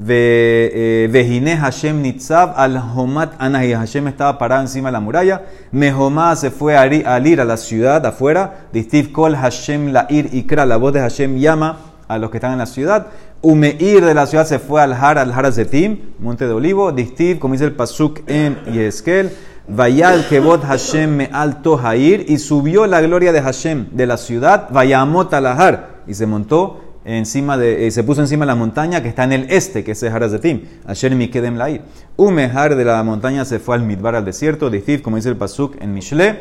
Eh, 0.07 1.07
Vejine 1.09 1.55
Hashem 1.55 2.01
Nitzav 2.01 2.53
al 2.57 2.77
Homat 2.77 3.33
Anahi. 3.39 3.73
Hashem 3.73 4.07
estaba 4.07 4.37
parado 4.37 4.61
encima 4.61 4.89
de 4.89 4.93
la 4.93 4.99
muralla. 4.99 5.43
Mehomá 5.71 6.35
se 6.35 6.51
fue 6.51 6.75
al 6.75 7.27
ir 7.27 7.41
a 7.41 7.45
la 7.45 7.57
ciudad 7.57 8.05
afuera. 8.05 8.67
Distiv 8.73 9.11
Kol 9.11 9.35
Hashem 9.35 9.93
la 9.93 10.05
ir 10.09 10.29
Ikra. 10.33 10.65
La 10.65 10.77
voz 10.77 10.93
de 10.93 10.99
Hashem 10.99 11.37
llama 11.37 11.94
a 12.07 12.17
los 12.17 12.29
que 12.29 12.37
están 12.37 12.53
en 12.53 12.59
la 12.59 12.65
ciudad. 12.65 13.07
Umeir 13.41 14.03
de 14.03 14.13
la 14.13 14.25
ciudad 14.25 14.45
se 14.45 14.59
fue 14.59 14.81
al 14.81 14.93
Har, 14.93 15.17
al 15.17 15.31
Har 15.31 15.51
Zetim, 15.53 15.99
monte 16.19 16.47
de 16.47 16.53
olivo. 16.53 16.91
Distiv, 16.91 17.39
como 17.39 17.53
dice 17.53 17.65
el 17.65 17.73
Pasuk 17.73 18.21
en 18.27 18.57
Yeskel. 18.65 19.31
Vayal 19.67 20.27
Kebot 20.27 20.63
Hashem 20.63 21.15
me 21.15 21.29
alto 21.31 21.79
Hair. 21.79 22.25
Y 22.27 22.37
subió 22.37 22.87
la 22.87 23.01
gloria 23.01 23.31
de 23.31 23.41
Hashem 23.41 23.87
de 23.91 24.05
la 24.05 24.17
ciudad. 24.17 24.69
Vayamot 24.71 25.33
al 25.33 25.47
Har. 25.47 26.01
Y 26.07 26.13
se 26.13 26.25
montó 26.25 26.81
encima 27.03 27.57
de, 27.57 27.87
eh, 27.87 27.91
se 27.91 28.03
puso 28.03 28.21
encima 28.21 28.45
de 28.45 28.47
la 28.47 28.55
montaña 28.55 29.01
que 29.01 29.09
está 29.09 29.23
en 29.23 29.31
el 29.31 29.47
este, 29.49 29.83
que 29.83 29.91
es 29.91 30.03
el 30.03 30.11
Harazetim. 30.11 30.61
Asher 30.85 31.15
Mikedem 31.15 31.55
Lair. 31.55 31.81
Umehar 32.15 32.75
de 32.75 32.85
la 32.85 33.01
montaña 33.03 33.45
se 33.45 33.59
fue 33.59 33.75
al 33.75 33.83
Midbar, 33.83 34.15
al 34.15 34.25
desierto. 34.25 34.69
Distiv, 34.69 35.01
como 35.01 35.15
dice 35.17 35.29
el 35.29 35.37
Pasuk 35.37 35.81
en 35.81 35.93
Mishle. 35.93 36.39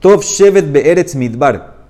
Tov 0.00 0.22
Shevet 0.22 0.72
Be'eretz 0.72 1.14
Midbar. 1.14 1.80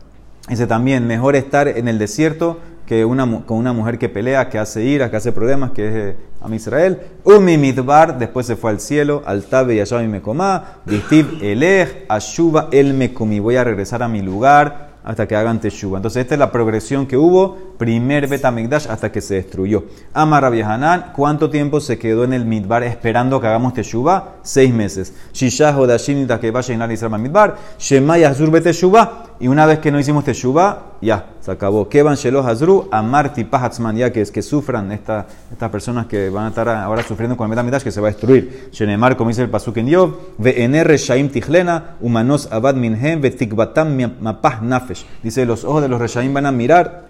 Dice 0.48 0.66
también, 0.66 1.06
mejor 1.06 1.36
estar 1.36 1.68
en 1.68 1.86
el 1.86 1.98
desierto 1.98 2.58
que 2.90 3.04
una, 3.04 3.24
con 3.46 3.56
una 3.56 3.72
mujer 3.72 3.98
que 3.98 4.08
pelea, 4.08 4.48
que 4.48 4.58
hace 4.58 4.82
ira, 4.82 5.12
que 5.12 5.16
hace 5.16 5.30
problemas, 5.30 5.70
que 5.70 5.86
es 5.86 5.94
eh, 5.94 6.16
a 6.40 6.52
Israel. 6.52 6.98
Umi 7.22 7.56
Midbar, 7.56 8.18
después 8.18 8.46
se 8.46 8.56
fue 8.56 8.72
al 8.72 8.80
cielo, 8.80 9.22
al 9.26 9.44
Tabe 9.44 9.76
y 9.76 9.80
allá 9.80 10.00
me 10.00 10.20
comá. 10.20 10.80
Distiv 10.86 11.38
Elej, 11.40 12.06
Ashuba 12.08 12.66
el 12.72 12.94
Mekomi. 12.94 13.38
Voy 13.38 13.54
a 13.54 13.62
regresar 13.62 14.02
a 14.02 14.08
mi 14.08 14.22
lugar 14.22 14.90
hasta 15.04 15.28
que 15.28 15.36
hagan 15.36 15.60
Teshuva. 15.60 15.98
Entonces, 15.98 16.22
esta 16.22 16.34
es 16.34 16.40
la 16.40 16.50
progresión 16.50 17.06
que 17.06 17.16
hubo, 17.16 17.56
primer 17.78 18.26
Betamigdash 18.26 18.88
hasta 18.88 19.12
que 19.12 19.20
se 19.20 19.34
destruyó. 19.34 19.84
Amar 20.12 20.44
Hanan, 20.44 21.12
¿cuánto 21.14 21.48
tiempo 21.48 21.80
se 21.80 21.96
quedó 21.96 22.24
en 22.24 22.32
el 22.32 22.44
Midbar 22.44 22.82
esperando 22.82 23.40
que 23.40 23.46
hagamos 23.46 23.74
Teshuva? 23.74 24.38
Seis 24.42 24.74
meses. 24.74 25.14
Shishah 25.32 25.78
Hodashim 25.78 26.26
que 26.26 26.50
vaya 26.50 26.84
a 26.84 26.92
Israel 26.92 27.20
Midbar, 27.20 27.56
Shemaya 27.78 28.30
Hazur 28.30 28.60
Teshuva. 28.60 29.29
Y 29.40 29.48
una 29.48 29.64
vez 29.64 29.78
que 29.78 29.90
no 29.90 29.98
hicimos 29.98 30.24
Teshuva, 30.24 30.96
ya, 31.00 31.30
se 31.40 31.50
acabó. 31.50 31.88
Kevan 31.88 32.14
Sheloh 32.14 32.46
Hazru, 32.46 32.88
Amarti 32.92 33.44
Pahatzman, 33.44 33.96
ya 33.96 34.12
que 34.12 34.20
es 34.20 34.30
que 34.30 34.42
sufran 34.42 34.92
estas 34.92 35.24
personas 35.72 36.06
que 36.06 36.28
van 36.28 36.44
a 36.44 36.48
estar 36.50 36.68
ahora 36.68 37.02
sufriendo 37.02 37.38
con 37.38 37.46
el 37.46 37.50
Betamigdash 37.50 37.82
que 37.82 37.90
se 37.90 38.02
va 38.02 38.08
a 38.08 38.10
destruir. 38.10 38.68
Shenemar, 38.70 39.16
como 39.16 39.30
dice 39.30 39.40
el 39.40 39.48
Pasuk 39.48 39.78
en 39.78 39.88
Yov, 39.88 40.14
Ve'ener 40.36 40.94
Shaim 40.94 41.30
Tichlena, 41.30 41.96
Humanos 42.02 42.48
Abad 42.52 42.74
Minhem, 42.74 43.22
Vetikbatam 43.22 43.96
Mapah 44.20 44.60
Nafesh. 44.60 45.06
Dice, 45.22 45.46
los 45.46 45.64
ojos 45.64 45.80
de 45.80 45.88
los 45.88 45.98
Reshaim 45.98 46.34
van 46.34 46.44
a 46.44 46.52
mirar 46.52 47.08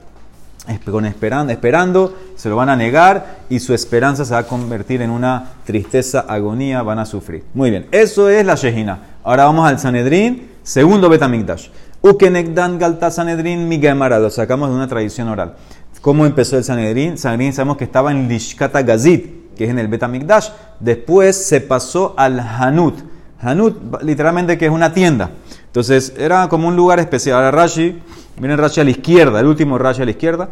con 0.91 1.07
esperando, 1.07 1.53
esperando, 1.53 2.15
se 2.37 2.49
lo 2.49 2.57
van 2.57 2.69
a 2.69 2.77
negar 2.77 3.41
y 3.49 3.59
su 3.59 3.75
esperanza 3.75 4.25
se 4.25 4.35
va 4.35 4.41
a 4.41 4.47
convertir 4.47 5.03
en 5.03 5.11
una 5.11 5.55
tristeza, 5.65 6.27
agonía, 6.29 6.83
van 6.83 6.99
a 6.99 7.07
sufrir. 7.07 7.45
Muy 7.55 7.71
bien, 7.71 7.87
eso 7.91 8.29
es 8.29 8.45
la 8.45 8.55
Shejina. 8.55 8.99
Ahora 9.25 9.47
vamos 9.47 9.67
al 9.69 9.79
Sanedrín, 9.79 10.51
segundo 10.63 11.09
Betamigdash. 11.09 11.69
Ukenekdan 12.03 12.79
Galta 12.79 13.11
Sanedrín 13.11 13.69
Migemara, 13.69 14.19
lo 14.19 14.31
sacamos 14.31 14.71
de 14.71 14.75
una 14.75 14.89
tradición 14.89 15.29
oral. 15.29 15.55
¿Cómo 16.01 16.25
empezó 16.25 16.57
el 16.57 16.65
Sanedrín? 16.65 17.19
Sanedrín 17.19 17.53
sabemos 17.53 17.77
que 17.77 17.85
estaba 17.85 18.11
en 18.11 18.27
Lishkata 18.29 18.83
Gazit, 18.83 19.55
que 19.55 19.65
es 19.65 19.71
en 19.71 19.79
el 19.79 19.89
Betamigdash. 19.89 20.49
Después 20.81 21.37
se 21.37 21.61
pasó 21.61 22.15
al 22.17 22.41
Hanut. 22.41 22.95
Hanut, 23.43 24.03
literalmente, 24.03 24.57
que 24.57 24.67
es 24.67 24.73
una 24.73 24.95
tienda. 24.95 25.31
Entonces, 25.67 26.15
era 26.17 26.49
como 26.49 26.69
un 26.69 26.77
lugar 26.77 27.01
especial. 27.01 27.37
Ahora 27.37 27.51
Rashi 27.51 28.01
Miren 28.41 28.57
Rashi 28.57 28.81
a 28.81 28.85
la 28.85 28.91
izquierda, 28.91 29.39
el 29.39 29.47
último 29.47 29.77
Rashi 29.77 30.01
a 30.01 30.07
la 30.07 30.13
izquierda. 30.13 30.49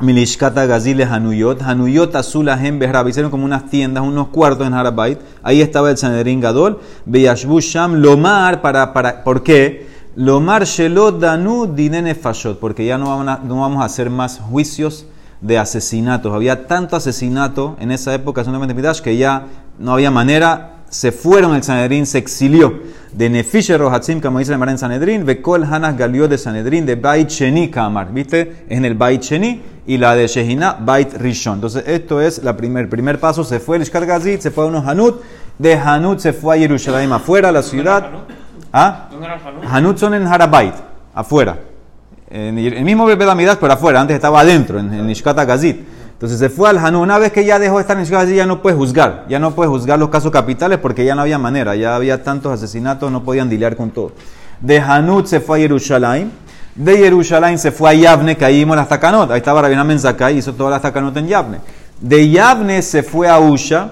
Milishkata 0.00 0.66
Gazile 0.66 1.04
Hanuyot, 1.04 1.62
Hanuyot 1.62 2.14
Azula 2.14 2.54
Behrabi, 2.56 3.10
hicieron 3.10 3.30
como 3.30 3.44
unas 3.44 3.68
tiendas, 3.68 4.04
unos 4.04 4.28
cuartos 4.28 4.64
en 4.66 4.74
Harabait. 4.74 5.18
Ahí 5.42 5.62
estaba 5.62 5.90
el 5.90 5.96
Sanedrín 5.96 6.40
Gadol, 6.40 6.78
Beyashbu 7.06 7.58
Sham, 7.60 7.94
Lomar, 7.94 8.60
para, 8.60 8.92
para, 8.92 9.24
¿por 9.24 9.42
qué? 9.42 9.95
Lomar 10.16 10.64
Shelot 10.64 11.20
Danu 11.20 11.66
Dinene 11.74 12.14
Fashot, 12.14 12.58
porque 12.58 12.86
ya 12.86 12.96
no 12.96 13.06
vamos, 13.08 13.82
a, 13.82 13.84
hacer 13.84 14.08
más 14.08 14.38
juicios 14.38 15.06
de 15.42 15.58
asesinatos. 15.58 16.34
Había 16.34 16.66
tanto 16.66 16.96
asesinato 16.96 17.76
en 17.80 17.90
esa 17.90 18.14
época, 18.14 18.42
que 19.04 19.16
ya 19.18 19.46
no 19.78 19.92
había 19.92 20.10
manera 20.10 20.76
se 20.88 21.12
fueron 21.12 21.54
el 21.54 21.62
Sanedrín, 21.62 22.06
se 22.06 22.16
exilió. 22.18 22.80
De 23.12 23.28
Nefishe 23.28 23.76
Rohatzim, 23.76 24.20
como 24.20 24.38
dice 24.38 24.52
el 24.52 24.58
Mar 24.58 24.70
en 24.70 24.78
Sanedrín, 24.78 25.26
Vekol 25.26 25.64
Hanas 25.64 25.96
Galió 25.96 26.28
de 26.28 26.38
Sanedrín, 26.38 26.86
de 26.86 26.94
Bait 26.94 27.28
Sheni 27.28 27.70
Kamar. 27.70 28.12
¿Viste? 28.12 28.64
En 28.68 28.84
el 28.84 28.94
Bait 28.94 29.22
y 29.86 29.98
la 29.98 30.14
de 30.14 30.26
Shehina, 30.26 30.78
Bait 30.80 31.12
Rishon. 31.14 31.54
Entonces, 31.54 31.84
esto 31.86 32.20
es 32.20 32.42
la 32.42 32.56
primer, 32.56 32.84
el 32.84 32.88
primer 32.88 33.20
paso. 33.20 33.44
Se 33.44 33.60
fue 33.60 33.76
el 33.76 33.82
Ishkar 33.82 34.06
Gazit, 34.06 34.40
se 34.40 34.50
fue 34.50 34.64
a 34.64 34.68
unos 34.68 34.86
Hanut. 34.86 35.20
De 35.58 35.74
Hanut 35.74 36.18
se 36.18 36.32
fue 36.32 36.56
a 36.56 36.58
Jerusalén, 36.58 37.12
afuera, 37.12 37.52
la 37.52 37.62
ciudad. 37.62 38.26
¿Ah? 38.78 39.08
¿Dónde 39.10 39.24
era 39.24 39.36
el 39.36 39.40
Hanut? 39.40 39.64
Hanut 39.64 39.96
son 39.96 40.12
en 40.12 40.26
Harabait, 40.26 40.74
afuera. 41.14 41.58
En 42.28 42.58
el 42.58 42.84
mismo 42.84 43.06
Bebe 43.06 43.24
Amidas, 43.30 43.56
pero 43.58 43.72
afuera. 43.72 44.02
Antes 44.02 44.16
estaba 44.16 44.40
adentro, 44.40 44.78
en, 44.78 44.92
en 44.92 45.08
Ishkata 45.08 45.46
Gazit. 45.46 45.80
Entonces 46.12 46.38
se 46.38 46.50
fue 46.50 46.68
al 46.68 46.76
Hanut. 46.76 47.00
Una 47.00 47.16
vez 47.16 47.32
que 47.32 47.42
ya 47.42 47.58
dejó 47.58 47.76
de 47.76 47.82
estar 47.82 47.96
en 47.96 48.02
Ishkata 48.02 48.24
Gazit, 48.24 48.36
ya 48.36 48.44
no 48.44 48.60
puede 48.60 48.76
juzgar. 48.76 49.24
Ya 49.30 49.38
no 49.38 49.52
puede 49.52 49.70
juzgar 49.70 49.98
los 49.98 50.10
casos 50.10 50.30
capitales 50.30 50.78
porque 50.78 51.06
ya 51.06 51.14
no 51.14 51.22
había 51.22 51.38
manera. 51.38 51.74
Ya 51.74 51.96
había 51.96 52.22
tantos 52.22 52.52
asesinatos, 52.52 53.10
no 53.10 53.24
podían 53.24 53.48
dilear 53.48 53.76
con 53.76 53.92
todo. 53.92 54.12
De 54.60 54.78
Hanut 54.78 55.24
se 55.24 55.40
fue 55.40 55.56
a 55.56 55.60
Jerusalén. 55.62 56.30
De 56.74 56.98
Jerusalén 56.98 57.58
se 57.58 57.72
fue 57.72 57.88
a 57.88 57.94
Yavne, 57.94 58.36
que 58.36 58.44
ahí 58.44 58.58
vimos 58.58 58.76
las. 58.76 58.92
Ahí 58.92 59.38
estaba 59.38 59.62
Rabina 59.62 59.84
Menzakai, 59.84 60.36
hizo 60.36 60.52
todas 60.52 60.72
las 60.72 60.82
Takanot 60.82 61.16
en 61.16 61.28
Yavne. 61.28 61.60
De 61.98 62.28
Yavne 62.28 62.82
se 62.82 63.02
fue 63.02 63.26
a 63.26 63.38
Usha. 63.38 63.90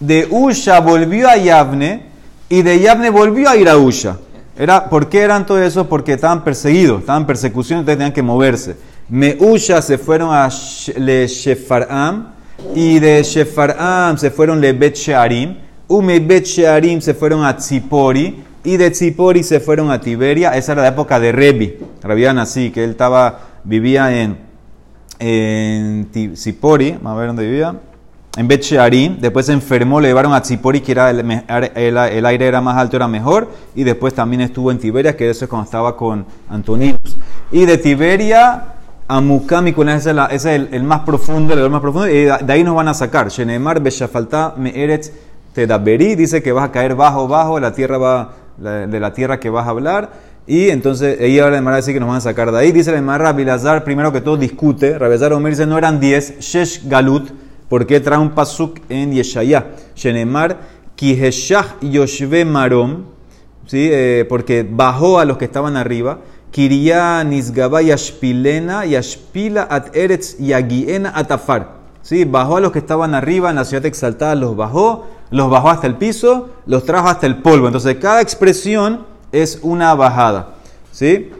De 0.00 0.26
Usha 0.30 0.80
volvió 0.80 1.28
a 1.28 1.36
Yavne. 1.36 2.11
Y 2.52 2.60
de 2.60 2.80
Yavne 2.80 3.08
volvió 3.08 3.48
a 3.48 3.56
ir 3.56 3.66
a 3.66 3.78
Usha. 3.78 4.18
Era, 4.58 4.90
¿Por 4.90 5.08
qué 5.08 5.20
eran 5.20 5.46
todo 5.46 5.62
eso? 5.62 5.88
Porque 5.88 6.12
estaban 6.12 6.44
perseguidos, 6.44 7.00
estaban 7.00 7.22
en 7.22 7.26
persecución, 7.26 7.78
entonces 7.78 7.96
tenían 7.96 8.12
que 8.12 8.20
moverse. 8.20 8.76
Meusha 9.08 9.80
se 9.80 9.96
fueron 9.96 10.28
a 10.34 10.50
Le 10.98 11.26
Shefaram 11.28 12.26
y 12.74 12.98
de 12.98 13.22
Shefaram 13.22 14.18
se 14.18 14.30
fueron 14.30 14.60
Le 14.60 14.74
Bet 14.74 14.96
Shearim. 14.96 15.56
Ume 15.88 16.20
Bet 16.20 16.44
Shearim 16.44 17.00
se 17.00 17.14
fueron 17.14 17.42
a 17.42 17.56
Tzipori 17.56 18.44
y 18.64 18.76
de 18.76 18.90
Tzipori 18.90 19.42
se 19.42 19.58
fueron 19.58 19.90
a 19.90 19.98
Tiberia. 19.98 20.54
Esa 20.54 20.72
era 20.72 20.82
la 20.82 20.88
época 20.88 21.18
de 21.18 21.32
Rebi, 21.32 21.78
Rabián 22.02 22.38
así, 22.38 22.70
que 22.70 22.84
él 22.84 22.90
estaba, 22.90 23.40
vivía 23.64 24.14
en, 24.20 24.36
en 25.20 26.06
Tzipori, 26.34 26.98
vamos 27.00 27.12
a 27.12 27.18
ver 27.18 27.28
dónde 27.28 27.46
vivía. 27.46 27.80
En 28.36 28.48
Bet 28.48 28.62
Shearim, 28.62 29.18
después 29.20 29.44
se 29.46 29.52
enfermó, 29.52 30.00
le 30.00 30.08
llevaron 30.08 30.32
a 30.32 30.40
Tzipori, 30.40 30.80
que 30.80 30.92
era 30.92 31.10
el, 31.10 31.20
el- 31.20 31.96
el 31.98 32.26
aire 32.26 32.46
era 32.46 32.62
más 32.62 32.78
alto, 32.78 32.96
era 32.96 33.06
mejor, 33.06 33.50
y 33.74 33.84
después 33.84 34.14
también 34.14 34.40
estuvo 34.40 34.70
en 34.70 34.78
Tiberia, 34.78 35.14
que 35.16 35.28
eso 35.28 35.44
es 35.44 35.48
cuando 35.50 35.66
estaba 35.66 35.96
con 35.96 36.24
Antoninus. 36.48 37.16
Y 37.50 37.66
de 37.66 37.76
Tiberia 37.76 38.62
a 39.06 39.20
Mukami, 39.20 39.74
ese 39.88 40.10
es, 40.10 40.16
la- 40.16 40.26
ese 40.26 40.54
es 40.54 40.60
el, 40.62 40.68
el 40.74 40.82
más 40.82 41.00
profundo, 41.00 41.52
el 41.52 41.68
más 41.68 41.82
profundo, 41.82 42.08
y 42.08 42.24
de 42.24 42.52
ahí 42.52 42.64
nos 42.64 42.74
van 42.74 42.88
a 42.88 42.94
sacar. 42.94 43.28
Shenemar 43.28 43.80
Beshafalta 43.82 44.54
Meeretz 44.56 45.12
Tedaberi, 45.52 46.14
dice 46.14 46.42
que 46.42 46.52
vas 46.52 46.64
a 46.70 46.72
caer 46.72 46.94
bajo, 46.94 47.28
bajo, 47.28 47.60
la 47.60 47.74
tierra 47.74 47.98
va, 47.98 48.32
la- 48.58 48.86
de 48.86 48.98
la 48.98 49.12
tierra 49.12 49.38
que 49.38 49.50
vas 49.50 49.66
a 49.66 49.70
hablar. 49.70 50.10
Y 50.46 50.70
entonces 50.70 51.18
ella 51.20 51.44
ahora 51.44 51.60
de 51.60 51.76
dice 51.76 51.92
que 51.92 52.00
nos 52.00 52.08
van 52.08 52.16
a 52.16 52.20
sacar 52.22 52.50
de 52.50 52.58
ahí. 52.58 52.72
Dice 52.72 52.90
la 52.92 52.98
Emara 52.98 53.24
Rabilazar, 53.24 53.84
primero 53.84 54.10
que 54.10 54.22
todo 54.22 54.38
discute. 54.38 54.98
Rabilazar 54.98 55.34
Omer 55.34 55.52
dice 55.52 55.66
no 55.66 55.76
eran 55.78 56.00
10, 56.00 56.40
Shesh 56.40 56.88
Galut, 56.88 57.30
porque 57.72 58.00
trae 58.00 58.18
un 58.18 58.32
pasuk 58.32 58.80
en 58.90 59.14
Yeshaya. 59.14 59.68
Shenemar 59.96 60.58
Kiheshach 60.94 61.80
Yoshve 61.80 62.44
Marom, 62.44 63.04
¿sí? 63.64 63.88
Eh, 63.90 64.26
porque 64.28 64.62
bajó 64.62 65.18
a 65.18 65.24
los 65.24 65.38
que 65.38 65.46
estaban 65.46 65.78
arriba. 65.78 66.18
Kiria 66.50 67.24
Nisgaba 67.24 67.80
Yashpilena 67.80 68.84
Yashpila 68.84 69.62
at 69.70 69.96
Eretz 69.96 70.36
Yagiena 70.38 71.12
Atafar. 71.16 71.76
¿Sí? 72.02 72.26
Bajó 72.26 72.58
a 72.58 72.60
los 72.60 72.72
que 72.72 72.78
estaban 72.78 73.14
arriba 73.14 73.48
en 73.48 73.56
la 73.56 73.64
ciudad 73.64 73.86
exaltada, 73.86 74.34
los 74.34 74.54
bajó, 74.54 75.06
los 75.30 75.48
bajó 75.48 75.70
hasta 75.70 75.86
el 75.86 75.96
piso, 75.96 76.50
los 76.66 76.84
trajo 76.84 77.08
hasta 77.08 77.26
el 77.26 77.40
polvo. 77.40 77.68
Entonces 77.68 77.96
cada 77.96 78.20
expresión 78.20 79.06
es 79.32 79.60
una 79.62 79.94
bajada. 79.94 80.56
¿Sí? 80.90 81.30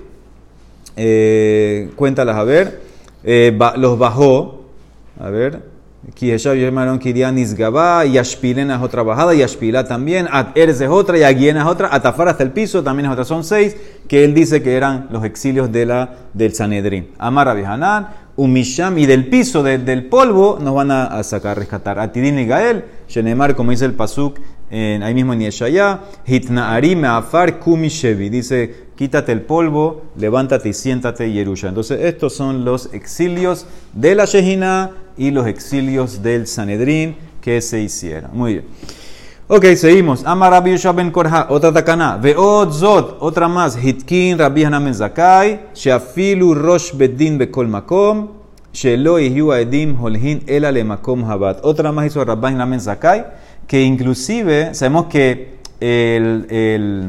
Eh, 0.96 1.90
cuéntalas 1.94 2.36
a 2.36 2.44
ver. 2.44 2.80
Eh, 3.22 3.54
los 3.76 3.98
bajó. 3.98 4.62
A 5.20 5.28
ver. 5.28 5.71
Yashpilena 8.04 8.76
es 8.76 8.82
otra 8.82 9.02
bajada, 9.04 9.34
Yashpila 9.34 9.84
también, 9.86 10.26
Eres 10.54 10.80
es 10.80 10.88
otra, 10.88 11.16
Yagiena 11.16 11.60
es 11.62 11.66
otra, 11.66 11.88
Atafar 11.92 12.28
hasta 12.28 12.42
el 12.42 12.50
piso 12.50 12.82
también 12.82 13.06
es 13.06 13.12
otra, 13.12 13.24
son 13.24 13.44
seis 13.44 13.76
que 14.08 14.24
él 14.24 14.34
dice 14.34 14.62
que 14.62 14.74
eran 14.74 15.06
los 15.10 15.24
exilios 15.24 15.70
de 15.70 15.86
la, 15.86 16.10
del 16.34 16.54
Sanedrín. 16.54 17.10
Amar 17.18 17.48
a 17.48 17.54
Bihanan, 17.54 18.08
Umisham 18.36 18.98
y 18.98 19.06
del 19.06 19.28
piso, 19.28 19.62
de- 19.62 19.78
del 19.78 20.06
polvo, 20.06 20.58
nos 20.60 20.74
van 20.74 20.90
a, 20.90 21.04
a 21.04 21.22
sacar, 21.22 21.56
rescatar. 21.58 21.98
Atidin 21.98 22.38
y 22.38 22.46
Gael, 22.46 22.84
Shenemar, 23.08 23.54
como 23.54 23.70
dice 23.70 23.84
el 23.84 23.92
Pasuk, 23.94 24.38
en, 24.70 25.02
ahí 25.02 25.14
mismo 25.14 25.34
en 25.34 25.40
Yeshaya, 25.40 26.00
Hitnaari 26.26 26.96
Meafar 26.96 27.58
Kumishevi, 27.60 28.28
dice, 28.30 28.86
quítate 28.96 29.30
el 29.32 29.42
polvo, 29.42 30.02
levántate 30.16 30.70
y 30.70 30.72
siéntate 30.72 31.30
Yerusha. 31.30 31.68
Entonces, 31.68 32.00
estos 32.02 32.34
son 32.34 32.64
los 32.64 32.92
exilios 32.94 33.66
de 33.92 34.14
la 34.14 34.24
Shejina 34.24 34.90
y 35.16 35.30
los 35.30 35.46
exilios 35.46 36.22
del 36.22 36.46
Sanedrín 36.46 37.16
que 37.40 37.60
se 37.60 37.80
hicieron. 37.80 38.30
Muy 38.32 38.52
bien. 38.54 38.64
Ok, 39.48 39.66
seguimos. 39.76 40.24
Amar 40.24 40.52
Rabbi 40.52 40.76
ben 40.94 41.10
Korha, 41.10 41.48
otra 41.50 41.70
takana. 41.72 42.16
Veot 42.16 42.72
zot, 42.72 43.18
otra 43.20 43.48
más. 43.48 43.76
Hitkin 43.76 44.38
Rabbi 44.38 44.64
Hanan 44.64 44.94
Zakai, 44.94 45.66
Shafilu 45.74 46.54
Rosh 46.54 46.94
Bedin 46.94 47.36
Bekol 47.36 47.68
Makom, 47.68 48.30
Shelo 48.72 49.18
Yihyu 49.18 49.52
Edim 49.52 49.94
Holhin 50.00 50.42
Ela 50.46 50.72
Le 50.72 50.84
Makom 50.84 51.24
Habat. 51.24 51.58
Otra 51.64 51.92
más 51.92 52.06
hizo 52.06 52.24
Rabbi 52.24 52.46
Hanan 52.46 52.80
Zakai, 52.80 53.26
que 53.66 53.82
inclusive 53.82 54.74
sabemos 54.74 55.06
que 55.06 55.58
el, 55.80 56.46
el, 56.48 57.08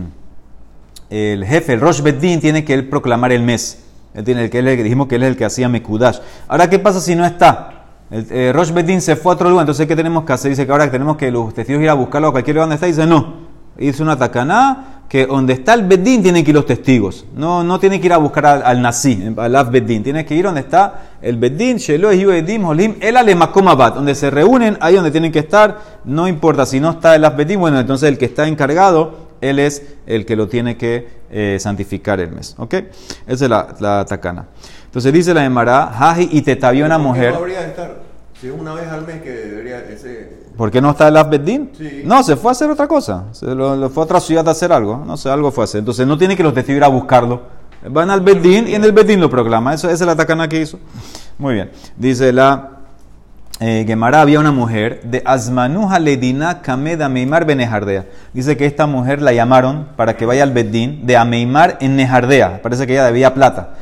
el 1.10 1.46
jefe, 1.46 1.74
el 1.74 1.80
Rosh 1.80 2.02
Bedin, 2.02 2.42
tiene 2.42 2.66
que 2.66 2.74
él 2.74 2.90
proclamar 2.90 3.32
el 3.32 3.44
mes. 3.44 3.86
Él 4.14 4.24
tiene 4.26 4.44
el 4.44 4.50
que 4.50 4.62
dijimos 4.62 5.08
que 5.08 5.16
él 5.16 5.24
es 5.24 5.30
el 5.30 5.38
que 5.38 5.46
hacía 5.46 5.70
Mekudash. 5.70 6.20
Ahora, 6.48 6.70
¿qué 6.70 6.78
pasa 6.78 7.00
si 7.00 7.16
no 7.16 7.26
está? 7.26 7.83
El, 8.12 8.28
eh, 8.30 8.52
Rosh 8.54 8.72
Bedin 8.72 9.02
se 9.02 9.16
fue 9.16 9.32
a 9.32 9.36
otro 9.36 9.50
lugar, 9.50 9.64
entonces 9.64 9.88
¿qué 9.88 9.96
tenemos 9.96 10.24
que 10.24 10.34
hacer? 10.34 10.50
Dice 10.50 10.66
que 10.66 10.72
ahora 10.72 10.90
tenemos 10.90 11.18
que 11.18 11.32
los 11.32 11.54
testigos 11.54 11.82
ir 11.82 11.90
a 11.90 11.94
buscarlo 11.94 12.28
a 12.28 12.32
cualquier 12.32 12.56
lugar 12.56 12.70
donde 12.70 12.76
está. 12.76 12.88
Dice, 12.88 13.06
no. 13.06 13.54
Hizo 13.78 14.04
una 14.04 14.16
tacaná 14.16 15.04
que 15.10 15.26
donde 15.26 15.54
está 15.54 15.74
el 15.74 15.84
Bedín 15.84 16.22
tienen 16.22 16.44
que 16.44 16.52
ir 16.52 16.56
los 16.56 16.66
testigos. 16.66 17.26
No, 17.36 17.64
no 17.64 17.80
tienen 17.80 18.00
que 18.00 18.06
ir 18.06 18.14
a 18.14 18.18
buscar 18.18 18.46
al, 18.46 18.64
al 18.64 18.82
Nasi, 18.82 19.34
al 19.36 19.56
Av 19.56 19.72
Bedín. 19.72 20.04
Tienen 20.04 20.26
que 20.26 20.36
ir 20.36 20.46
donde 20.46 20.62
está 20.62 21.18
el 21.22 21.38
Bedín, 21.38 21.78
Shelo, 21.78 22.12
Edim, 22.12 22.66
Holim, 22.66 22.96
el 23.00 23.18
Alemakomabat. 23.18 23.96
Donde 23.96 24.14
se 24.14 24.30
reúnen, 24.30 24.78
ahí 24.80 24.96
donde 24.96 25.10
tienen 25.12 25.32
que 25.32 25.40
estar. 25.40 25.80
No 26.06 26.28
importa 26.28 26.66
si 26.66 26.80
no 26.80 26.92
está 26.92 27.16
el 27.16 27.26
Av 27.26 27.36
Bedín, 27.36 27.60
bueno, 27.60 27.80
entonces 27.80 28.10
el 28.10 28.18
que 28.18 28.26
está 28.26 28.48
encargado, 28.48 29.30
él 29.42 29.60
es 29.60 29.84
el 30.06 30.26
que 30.26 30.36
lo 30.36 30.48
tiene 30.48 30.78
que 30.78 31.08
eh, 31.32 31.58
santificar 31.60 32.20
el 32.20 32.32
mes. 32.32 32.56
¿Ok? 32.58 32.76
Esa 33.26 33.46
es 33.46 33.50
la, 33.50 33.76
la 33.80 34.06
tacana. 34.06 34.48
Entonces 34.94 35.12
dice 35.12 35.34
la 35.34 35.44
Emara, 35.44 35.88
Jaji 35.88 36.30
y 36.34 36.44
te 36.44 36.56
tabió 36.56 36.86
una 36.86 36.98
¿Por 36.98 37.04
qué 37.04 37.08
mujer. 37.08 37.32
No 37.32 37.40
habría 37.40 37.62
de 37.62 37.68
estar. 37.70 37.96
Si 38.40 38.46
es 38.46 38.54
una 38.54 38.76
vez 38.76 38.88
al 38.90 39.08
mes 39.08 39.24
que 39.24 39.32
debería 39.32 39.80
ese. 39.80 40.44
¿Por 40.56 40.70
qué 40.70 40.82
no 40.82 40.92
está 40.92 41.08
el 41.08 41.18
Abedín? 41.18 41.72
Sí. 41.76 42.04
No, 42.06 42.22
se 42.22 42.36
fue 42.36 42.52
a 42.52 42.52
hacer 42.52 42.70
otra 42.70 42.88
cosa. 42.88 43.24
Se 43.32 43.48
lo, 43.56 43.76
lo 43.76 43.90
fue 43.90 44.04
a 44.04 44.06
otra 44.06 44.20
ciudad 44.20 44.48
a 44.48 44.52
hacer 44.52 44.72
algo. 44.72 45.04
No 45.04 45.18
sé, 45.18 45.32
algo 45.32 45.52
fue 45.52 45.64
a 45.64 45.66
hacer. 45.66 45.80
Entonces 45.80 46.06
no 46.06 46.16
tiene 46.16 46.38
que 46.38 46.44
los 46.44 46.54
testigos 46.54 46.78
ir 46.78 46.84
a 46.84 46.90
buscarlo. 46.90 47.42
Van 47.90 48.12
al 48.12 48.22
Bedín 48.22 48.68
y 48.68 48.76
en 48.76 48.84
el 48.84 48.92
Bedín 48.92 49.20
lo 49.20 49.32
proclama. 49.32 49.74
Eso, 49.74 49.90
esa 49.90 50.04
es 50.04 50.08
la 50.08 50.16
tacana 50.16 50.48
que 50.48 50.62
hizo. 50.62 50.78
Muy 51.40 51.56
bien. 51.56 51.72
Dice 51.98 52.32
la 52.32 52.74
eh, 53.60 53.86
Gemara, 53.88 54.22
había 54.22 54.40
una 54.40 54.52
mujer 54.52 55.02
de 55.06 55.24
Asmanuja 55.26 55.98
Ledina 55.98 56.62
Kameda 56.62 57.10
Meimar 57.10 57.46
Benejardea. 57.46 58.06
Dice 58.32 58.58
que 58.58 58.68
esta 58.68 58.86
mujer 58.86 59.24
la 59.24 59.34
llamaron 59.34 59.88
para 59.96 60.18
que 60.18 60.28
vaya 60.28 60.44
al 60.44 60.52
Bedín 60.52 61.08
de 61.08 61.18
Ameimar 61.18 61.80
en 61.82 61.96
Nejardea. 61.96 62.62
Parece 62.62 62.86
que 62.86 62.94
ella 62.94 63.06
debía 63.06 63.34
plata. 63.34 63.74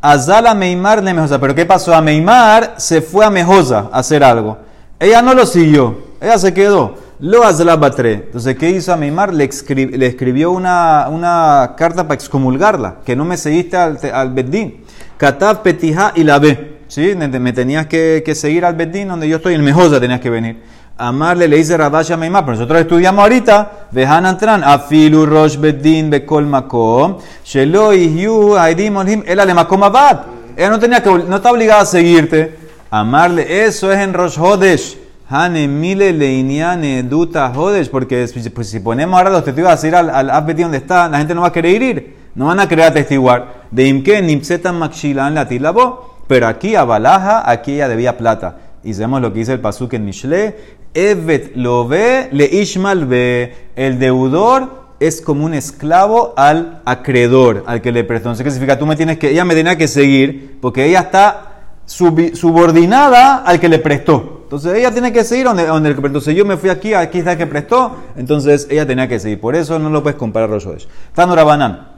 Azala 0.00 0.54
Meimar 0.54 1.02
de 1.02 1.14
Mejosa. 1.14 1.40
Pero 1.40 1.54
¿qué 1.54 1.66
pasó? 1.66 1.94
A 1.94 2.00
Meimar 2.00 2.74
se 2.76 3.02
fue 3.02 3.24
a 3.24 3.30
Mejosa 3.30 3.88
a 3.92 3.98
hacer 3.98 4.22
algo. 4.22 4.58
Ella 4.98 5.22
no 5.22 5.34
lo 5.34 5.46
siguió. 5.46 5.98
Ella 6.20 6.38
se 6.38 6.54
quedó. 6.54 6.94
Lo 7.18 7.44
Azla 7.44 7.76
Batre. 7.76 8.12
Entonces, 8.12 8.56
¿qué 8.56 8.70
hizo 8.70 8.92
a 8.92 8.96
Meimar? 8.96 9.32
Le, 9.32 9.48
le 9.74 10.06
escribió 10.06 10.52
una, 10.52 11.08
una 11.08 11.74
carta 11.76 12.04
para 12.04 12.14
excomulgarla. 12.14 12.96
Que 13.04 13.16
no 13.16 13.24
me 13.24 13.36
seguiste 13.36 13.76
al, 13.76 13.98
al 14.12 14.30
Bedín. 14.32 14.84
Katab 15.16 15.62
Petija 15.62 16.12
y 16.14 16.24
la 16.24 16.38
ve. 16.38 16.76
¿Sí? 16.88 17.14
Me 17.16 17.52
tenías 17.52 17.86
que, 17.86 18.22
que 18.24 18.34
seguir 18.34 18.64
al 18.64 18.74
Bedín 18.74 19.08
donde 19.08 19.28
yo 19.28 19.36
estoy. 19.36 19.54
En 19.54 19.62
Mejosa 19.62 19.98
tenías 19.98 20.20
que 20.20 20.30
venir. 20.30 20.62
Amarle 20.98 21.46
le 21.46 21.56
dice 21.56 21.76
Rabash 21.76 22.12
a 22.12 22.16
Meimar, 22.16 22.44
pero 22.44 22.56
nosotros 22.56 22.80
estudiamos 22.80 23.22
ahorita, 23.22 23.88
Vejan 23.90 24.24
Antran, 24.24 24.64
Afilu 24.64 25.26
Rosh 25.26 25.58
Bedin 25.58 26.08
Bekol 26.08 26.46
Makom, 26.46 27.18
Shelo 27.44 27.92
Ihyu 27.92 28.56
Haidim 28.56 28.96
Onhim, 28.96 29.22
Ela 29.26 29.44
le 29.44 29.52
Makom 29.52 29.82
Abad. 29.82 30.20
Ella 30.56 30.70
no 30.70 30.78
tenía 30.78 31.02
que, 31.02 31.10
no 31.10 31.36
está 31.36 31.52
obligada 31.52 31.82
a 31.82 31.86
seguirte. 31.86 32.56
Amarle, 32.90 33.66
eso 33.66 33.92
es 33.92 33.98
en 33.98 34.14
Rosh 34.14 34.38
Hodesh. 34.38 34.98
Hane 35.28 35.66
Mile 35.68 36.12
Leiniane 36.12 37.02
Duta 37.02 37.52
Hodesh, 37.54 37.90
porque 37.90 38.26
pues, 38.54 38.70
si 38.70 38.80
ponemos 38.80 39.18
ahora 39.18 39.30
los 39.30 39.44
testigos 39.44 39.70
a 39.70 39.74
decir 39.74 39.94
al, 39.94 40.08
al 40.08 40.30
Abedín 40.30 40.62
donde 40.64 40.78
está, 40.78 41.08
la 41.08 41.18
gente 41.18 41.34
no 41.34 41.42
va 41.42 41.48
a 41.48 41.52
querer 41.52 41.82
ir, 41.82 42.16
no 42.36 42.46
van 42.46 42.60
a 42.60 42.68
querer 42.68 42.86
atestiguar. 42.86 43.64
De 43.70 43.86
Imke 43.86 44.22
Nimsetan 44.22 44.78
Makshilan 44.78 45.34
Latilabo, 45.34 46.22
pero 46.26 46.46
aquí 46.46 46.74
a 46.74 46.84
Balaja, 46.84 47.50
aquí 47.50 47.74
ella 47.74 47.88
debía 47.88 48.16
plata. 48.16 48.58
Y 48.84 48.94
sabemos 48.94 49.20
lo 49.20 49.32
que 49.32 49.40
dice 49.40 49.52
el 49.52 49.60
Pasuk 49.60 49.94
en 49.94 50.04
Mishle. 50.04 50.56
Evet 50.98 51.54
lo 51.56 51.86
ve, 51.86 52.28
le 52.32 52.46
ishmal 52.46 53.04
ve. 53.04 53.54
El 53.76 53.98
deudor 53.98 54.86
es 54.98 55.20
como 55.20 55.44
un 55.44 55.52
esclavo 55.52 56.32
al 56.38 56.80
acreedor, 56.86 57.64
al 57.66 57.82
que 57.82 57.92
le 57.92 58.02
prestó. 58.02 58.30
Entonces, 58.30 58.44
¿qué 58.44 58.50
significa? 58.50 58.78
Tú 58.78 58.86
me 58.86 58.96
tienes 58.96 59.18
que, 59.18 59.30
ella 59.30 59.44
me 59.44 59.54
tenía 59.54 59.76
que 59.76 59.88
seguir, 59.88 60.56
porque 60.62 60.86
ella 60.86 61.00
está 61.00 61.52
subi- 61.86 62.34
subordinada 62.34 63.36
al 63.44 63.60
que 63.60 63.68
le 63.68 63.78
prestó. 63.78 64.40
Entonces 64.44 64.74
ella 64.78 64.90
tiene 64.90 65.12
que 65.12 65.22
seguir 65.22 65.44
donde, 65.44 65.66
donde 65.66 65.90
el 65.90 65.96
que 65.96 66.00
prestó. 66.00 66.20
Si 66.22 66.34
yo 66.34 66.46
me 66.46 66.56
fui 66.56 66.70
aquí, 66.70 66.94
aquí 66.94 67.18
está 67.18 67.32
el 67.32 67.38
que 67.38 67.46
prestó, 67.46 67.94
entonces 68.16 68.66
ella 68.70 68.86
tenía 68.86 69.06
que 69.06 69.18
seguir. 69.20 69.38
Por 69.38 69.54
eso 69.54 69.78
no 69.78 69.90
lo 69.90 70.02
puedes 70.02 70.16
comparar 70.18 70.48
Rosh 70.48 70.66
Hodesh. 70.66 70.88
Tanura 71.14 71.44
Banan. 71.44 71.88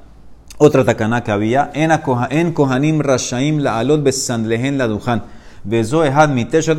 Otra 0.56 0.84
takaná 0.84 1.22
que 1.22 1.30
había 1.30 1.70
en, 1.72 1.92
en 2.30 2.52
Kohanim 2.52 3.00
Rashaim 3.00 3.58
la 3.60 3.78
alot 3.78 4.02
besandlehen 4.02 4.76
la 4.76 4.88
dujan. 4.88 5.22
Dice 5.64 6.72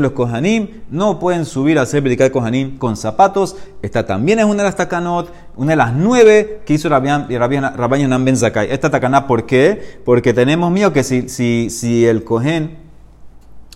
los 0.00 0.12
Kohanim 0.12 0.68
no 0.90 1.18
pueden 1.18 1.44
subir 1.44 1.78
a 1.78 1.82
hacer 1.82 2.02
predicar 2.02 2.30
Kohanim 2.30 2.78
con 2.78 2.96
zapatos. 2.96 3.56
Esta 3.82 4.06
también 4.06 4.38
es 4.38 4.44
una 4.44 4.58
de 4.58 4.64
las 4.64 4.76
takanot, 4.76 5.32
una 5.56 5.70
de 5.70 5.76
las 5.76 5.92
nueve 5.92 6.62
que 6.64 6.74
hizo 6.74 6.88
Hanan 6.94 8.24
Ben 8.24 8.36
Zakai. 8.36 8.70
Esta 8.70 8.90
takaná, 8.90 9.26
¿por 9.26 9.46
qué? 9.46 10.00
Porque 10.04 10.32
tenemos 10.32 10.70
miedo 10.70 10.92
que 10.92 11.02
si, 11.02 11.28
si, 11.28 11.70
si 11.70 12.06
el 12.06 12.24
Kohen 12.24 12.78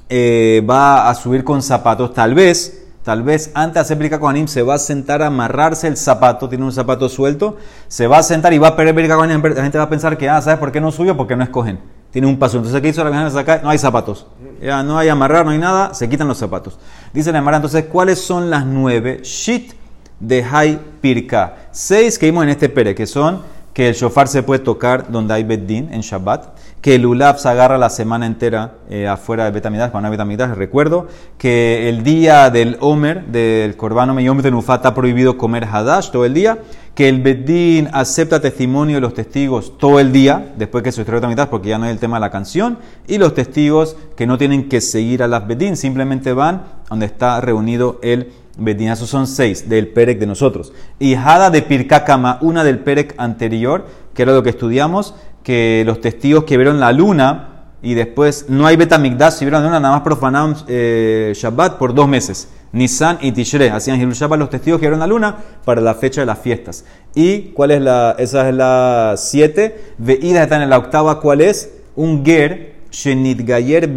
eh, 0.09 0.65
va 0.69 1.09
a 1.09 1.15
subir 1.15 1.45
con 1.45 1.63
zapatos, 1.63 2.13
tal 2.13 2.35
vez, 2.35 2.87
tal 3.05 3.23
vez 3.23 3.53
antes 3.55 3.75
de 3.75 3.81
hacer 3.81 3.97
Birka 3.97 4.19
Kohanim 4.19 4.49
se 4.49 4.63
va 4.63 4.75
a 4.75 4.79
sentar 4.79 5.23
a 5.23 5.29
amarrarse 5.29 5.87
el 5.87 5.97
zapato, 5.97 6.49
tiene 6.49 6.65
un 6.65 6.73
zapato 6.73 7.09
suelto, 7.09 7.57
se 7.87 8.09
va 8.09 8.19
a 8.19 8.23
sentar 8.25 8.53
y 8.53 8.59
va 8.59 8.69
a 8.69 8.77
perder 8.77 8.95
Birka 8.95 9.15
Kohanim, 9.15 9.41
la 9.41 9.63
gente 9.63 9.79
va 9.79 9.85
a 9.85 9.89
pensar 9.89 10.19
que, 10.19 10.29
ah, 10.29 10.43
¿sabes 10.43 10.59
por 10.59 10.73
qué 10.73 10.81
no 10.81 10.91
subió? 10.91 11.17
Porque 11.17 11.37
no 11.37 11.45
es 11.45 11.51
Kohen, 11.51 11.79
tiene 12.11 12.27
un 12.27 12.39
paso. 12.39 12.57
Entonces, 12.57 12.81
¿qué 12.81 12.89
hizo 12.89 13.05
la 13.05 13.11
Virgen 13.11 13.39
acá? 13.39 13.61
No 13.63 13.71
hay 13.71 13.79
zapatos, 13.79 14.27
ya 14.61 14.83
no 14.83 14.99
hay 14.99 15.09
amarrar, 15.09 15.45
no 15.45 15.53
hay 15.53 15.59
nada, 15.59 15.95
se 15.95 16.09
quitan 16.09 16.29
los 16.29 16.39
zapatos. 16.39 16.79
Dice 17.13 17.33
la 17.33 17.39
Emara, 17.39 17.57
entonces, 17.57 17.85
¿cuáles 17.87 18.21
son 18.21 18.51
las 18.51 18.65
nueve? 18.67 19.21
Shit 19.23 19.73
de 20.19 20.45
Hai 20.45 20.79
Pirka. 21.01 21.57
Seis 21.71 22.19
que 22.19 22.27
vimos 22.27 22.45
en 22.45 22.51
este 22.51 22.69
pere, 22.69 22.95
que 22.95 23.07
son 23.07 23.43
que 23.81 23.89
el 23.89 23.95
shofar 23.95 24.29
se 24.29 24.43
puede 24.43 24.63
tocar 24.63 25.11
donde 25.11 25.33
hay 25.33 25.43
Beddin 25.43 25.89
en 25.91 26.03
Shabbat, 26.03 26.49
que 26.83 26.97
el 26.97 27.07
Ulaf 27.07 27.41
se 27.41 27.49
agarra 27.49 27.79
la 27.79 27.89
semana 27.89 28.27
entera 28.27 28.75
eh, 28.91 29.09
afuera 29.09 29.47
de 29.47 29.53
Betamidash, 29.53 29.91
cuando 29.91 30.09
hay 30.09 30.11
Betamidash, 30.11 30.51
recuerdo, 30.51 31.09
que 31.39 31.89
el 31.89 32.05
día 32.05 32.51
del 32.51 32.77
Omer, 32.81 33.25
del 33.29 33.79
Corbano 33.79 34.13
Meyom 34.13 34.43
Tenufá, 34.43 34.75
está 34.75 34.93
prohibido 34.93 35.39
comer 35.39 35.65
Hadash 35.65 36.11
todo 36.11 36.27
el 36.27 36.35
día, 36.35 36.59
que 36.95 37.09
el 37.09 37.23
Beddin 37.23 37.89
acepta 37.95 38.39
testimonio 38.39 38.97
de 38.97 39.01
los 39.01 39.15
testigos 39.15 39.79
todo 39.79 39.99
el 39.99 40.13
día, 40.13 40.53
después 40.59 40.85
que 40.85 40.93
se 40.93 41.01
estrenó 41.01 41.23
Betamidash, 41.23 41.49
porque 41.49 41.71
ya 41.71 41.79
no 41.79 41.87
es 41.87 41.93
el 41.93 41.99
tema 41.99 42.19
de 42.19 42.21
la 42.21 42.31
canción, 42.31 42.77
y 43.09 43.17
los 43.17 43.33
testigos 43.33 43.97
que 44.15 44.27
no 44.27 44.37
tienen 44.37 44.69
que 44.69 44.83
seguir 44.83 45.23
a 45.23 45.27
las 45.27 45.47
Beddin, 45.47 45.79
simplemente 45.79 46.35
van 46.35 46.65
donde 46.91 47.07
está 47.07 47.41
reunido 47.41 47.99
el 48.03 48.31
Beddin. 48.61 48.89
Esos 48.91 49.11
son 49.11 49.27
seis 49.27 49.69
del 49.69 49.89
Perec 49.89 50.19
de 50.19 50.27
nosotros. 50.27 50.73
Y 50.99 51.15
Hada 51.15 51.51
de 51.51 51.63
Pirkakama, 51.63 52.39
una 52.41 52.63
del 52.63 52.79
Perec 52.79 53.15
anterior, 53.17 53.87
que 54.15 54.23
era 54.23 54.33
lo 54.33 54.43
que 54.43 54.51
estudiamos, 54.51 55.15
que 55.43 55.83
los 55.85 56.01
testigos 56.01 56.45
que 56.45 56.57
vieron 56.57 56.79
la 56.79 56.93
luna 56.93 57.47
y 57.83 57.95
después 57.95 58.47
no 58.49 58.67
hay 58.67 58.77
Betamigdash, 58.77 59.33
si 59.35 59.45
vieron 59.45 59.63
la 59.63 59.69
luna, 59.69 59.81
nada 59.81 59.95
más 59.95 60.03
profanaron 60.03 60.55
eh, 60.69 61.33
Shabbat 61.35 61.79
por 61.79 61.95
dos 61.95 62.07
meses. 62.07 62.49
Nisan 62.73 63.19
y 63.21 63.33
Tishre 63.33 63.71
hacían 63.71 64.01
Hilul 64.01 64.15
Shabbat 64.15 64.39
los 64.39 64.51
testigos 64.51 64.79
que 64.79 64.87
vieron 64.87 65.01
la 65.01 65.07
luna 65.07 65.37
para 65.65 65.81
la 65.81 65.95
fecha 65.95 66.21
de 66.21 66.27
las 66.27 66.39
fiestas. 66.39 66.85
¿Y 67.15 67.53
cuál 67.53 67.73
es 67.73 67.81
la? 67.81 68.15
Esa 68.19 68.49
es 68.49 68.55
la 68.55 69.15
siete. 69.17 69.95
Veida 69.99 70.43
está 70.43 70.63
en 70.63 70.71
la 70.71 70.79
octava, 70.79 71.21
¿cuál 71.21 71.41
es? 71.41 71.73
Un 71.97 72.25
ger, 72.25 72.77
Shenit 72.93 73.41
Gayer. 73.41 73.91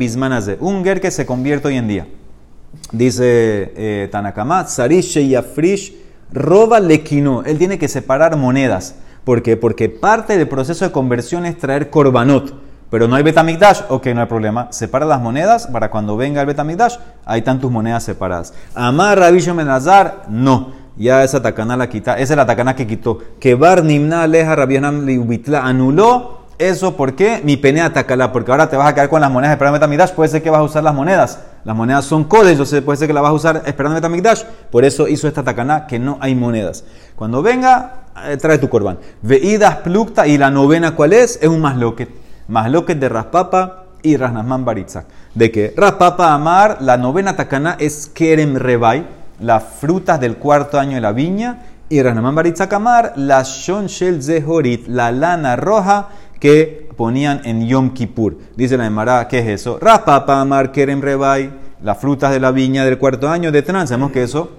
Un 0.60 0.84
ger 0.84 1.02
que 1.02 1.12
se 1.12 1.26
convierte 1.26 1.68
hoy 1.68 1.78
en 1.78 1.88
día. 1.88 2.08
Dice 2.92 3.74
eh, 3.76 4.10
Tanakama, 4.12 4.68
Sarish 4.68 5.20
Yafrish 5.28 5.96
roba 6.32 6.80
lequino. 6.80 7.44
Él 7.44 7.58
tiene 7.58 7.78
que 7.78 7.88
separar 7.88 8.36
monedas. 8.38 8.96
¿Por 9.24 9.42
qué? 9.42 9.56
Porque 9.56 9.90
parte 9.90 10.38
del 10.38 10.48
proceso 10.48 10.86
de 10.86 10.92
conversión 10.92 11.46
es 11.46 11.58
traer 11.58 11.90
korbanot. 11.90 12.54
Pero 12.90 13.08
no 13.08 13.16
hay 13.16 13.24
Betamigdash, 13.24 13.82
ok, 13.90 14.06
no 14.08 14.22
hay 14.22 14.28
problema. 14.28 14.68
Separa 14.72 15.06
las 15.06 15.20
monedas 15.20 15.66
para 15.66 15.90
cuando 15.90 16.16
venga 16.16 16.42
el 16.42 16.48
Betamigdash, 16.48 16.98
hay 17.26 17.42
tantas 17.42 17.72
monedas 17.72 18.04
separadas. 18.04 18.54
Amar 18.76 19.18
Rabillo 19.18 19.56
Menazar, 19.56 20.26
no. 20.30 20.74
Ya 20.96 21.24
esa 21.24 21.42
tacana 21.42 21.76
la 21.76 21.90
quita, 21.90 22.20
esa 22.20 22.34
es 22.34 22.38
la 22.38 22.46
tacana 22.46 22.76
que 22.76 22.86
quitó. 22.86 23.18
Que 23.40 23.56
Bar 23.56 23.84
Nimna 23.84 24.22
Aleja 24.22 24.56
Rabianam 24.56 25.08
Liubitla 25.08 25.66
anuló 25.66 26.43
eso, 26.70 26.96
¿por 26.96 27.16
qué? 27.16 27.42
Mi 27.44 27.58
penea 27.58 27.86
atacala, 27.86 28.32
porque 28.32 28.52
ahora 28.52 28.70
te 28.70 28.78
vas 28.78 28.88
a 28.88 28.94
quedar 28.94 29.10
con 29.10 29.22
las 29.22 29.32
monedas 29.32 29.54
esperando 29.54 29.80
Betamigdash, 29.80 30.12
puede 30.12 30.30
ser 30.30 30.44
que 30.44 30.50
vas 30.50 30.60
a 30.60 30.64
usar 30.64 30.84
las 30.84 30.94
monedas. 30.94 31.40
Las 31.64 31.76
monedas 31.76 32.06
son 32.06 32.24
codes, 32.26 32.52
entonces 32.52 32.82
puede 32.82 32.98
ser 32.98 33.08
que 33.08 33.14
las 33.14 33.24
vas 33.24 33.32
a 33.32 33.34
usar 33.34 33.64
esperando 33.66 33.96
Betamigdash. 33.96 34.44
Por 34.72 34.86
eso 34.86 35.08
hizo 35.08 35.28
esta 35.28 35.44
tacana 35.44 35.88
que 35.88 36.00
no 36.00 36.18
hay 36.20 36.36
monedas. 36.36 36.84
Cuando 37.16 37.42
venga, 37.42 38.04
eh, 38.26 38.38
trae 38.38 38.58
tu 38.58 38.70
corbán. 38.70 39.00
Veidas 39.22 39.78
plukta 39.78 40.28
y 40.28 40.38
la 40.38 40.52
novena, 40.52 40.96
¿cuál 40.96 41.14
es? 41.14 41.40
Es 41.42 41.48
un 41.48 41.62
masloquet. 41.62 42.10
Masloquet 42.48 43.00
de 43.00 43.10
Raspapa 43.10 43.86
y 44.02 44.18
Rasnasman 44.18 44.66
Baritzak. 44.66 45.06
De 45.34 45.52
que 45.52 45.74
Raspapa 45.76 46.34
Amar, 46.34 46.78
la 46.82 46.98
novena 46.98 47.36
tacana 47.36 47.76
es 47.80 48.08
Kerem 48.14 48.56
Rebai, 48.56 49.08
las 49.40 49.64
frutas 49.64 50.20
del 50.20 50.38
cuarto 50.38 50.80
año 50.80 50.96
de 50.96 51.02
la 51.02 51.12
viña. 51.12 51.64
Y 51.90 52.02
Rasnasman 52.02 52.36
Baritzak 52.36 52.74
Amar, 52.74 53.14
la 53.16 53.44
Shon 53.44 53.88
Shel 53.88 54.22
Zehorit, 54.22 54.88
la 54.88 55.12
lana 55.12 55.56
roja 55.56 56.10
que 56.44 56.90
ponían 56.98 57.40
en 57.46 57.66
Yom 57.66 57.92
Kippur. 57.92 58.38
Dice 58.58 58.76
la 58.76 58.86
Emara, 58.86 59.30
¿qué 59.30 59.40
es 59.40 59.48
eso? 59.48 59.80
Raspapa 59.80 60.42
Amar 60.42 60.74
Kerem 60.74 61.00
Rebai, 61.00 61.50
las 61.82 61.98
frutas 61.98 62.34
de 62.34 62.42
la 62.42 62.52
viña 62.52 62.84
del 62.84 62.98
cuarto 62.98 63.30
año 63.30 63.50
de 63.50 63.62
Tran. 63.62 63.88
Sabemos 63.88 64.12
que 64.12 64.24
eso 64.24 64.52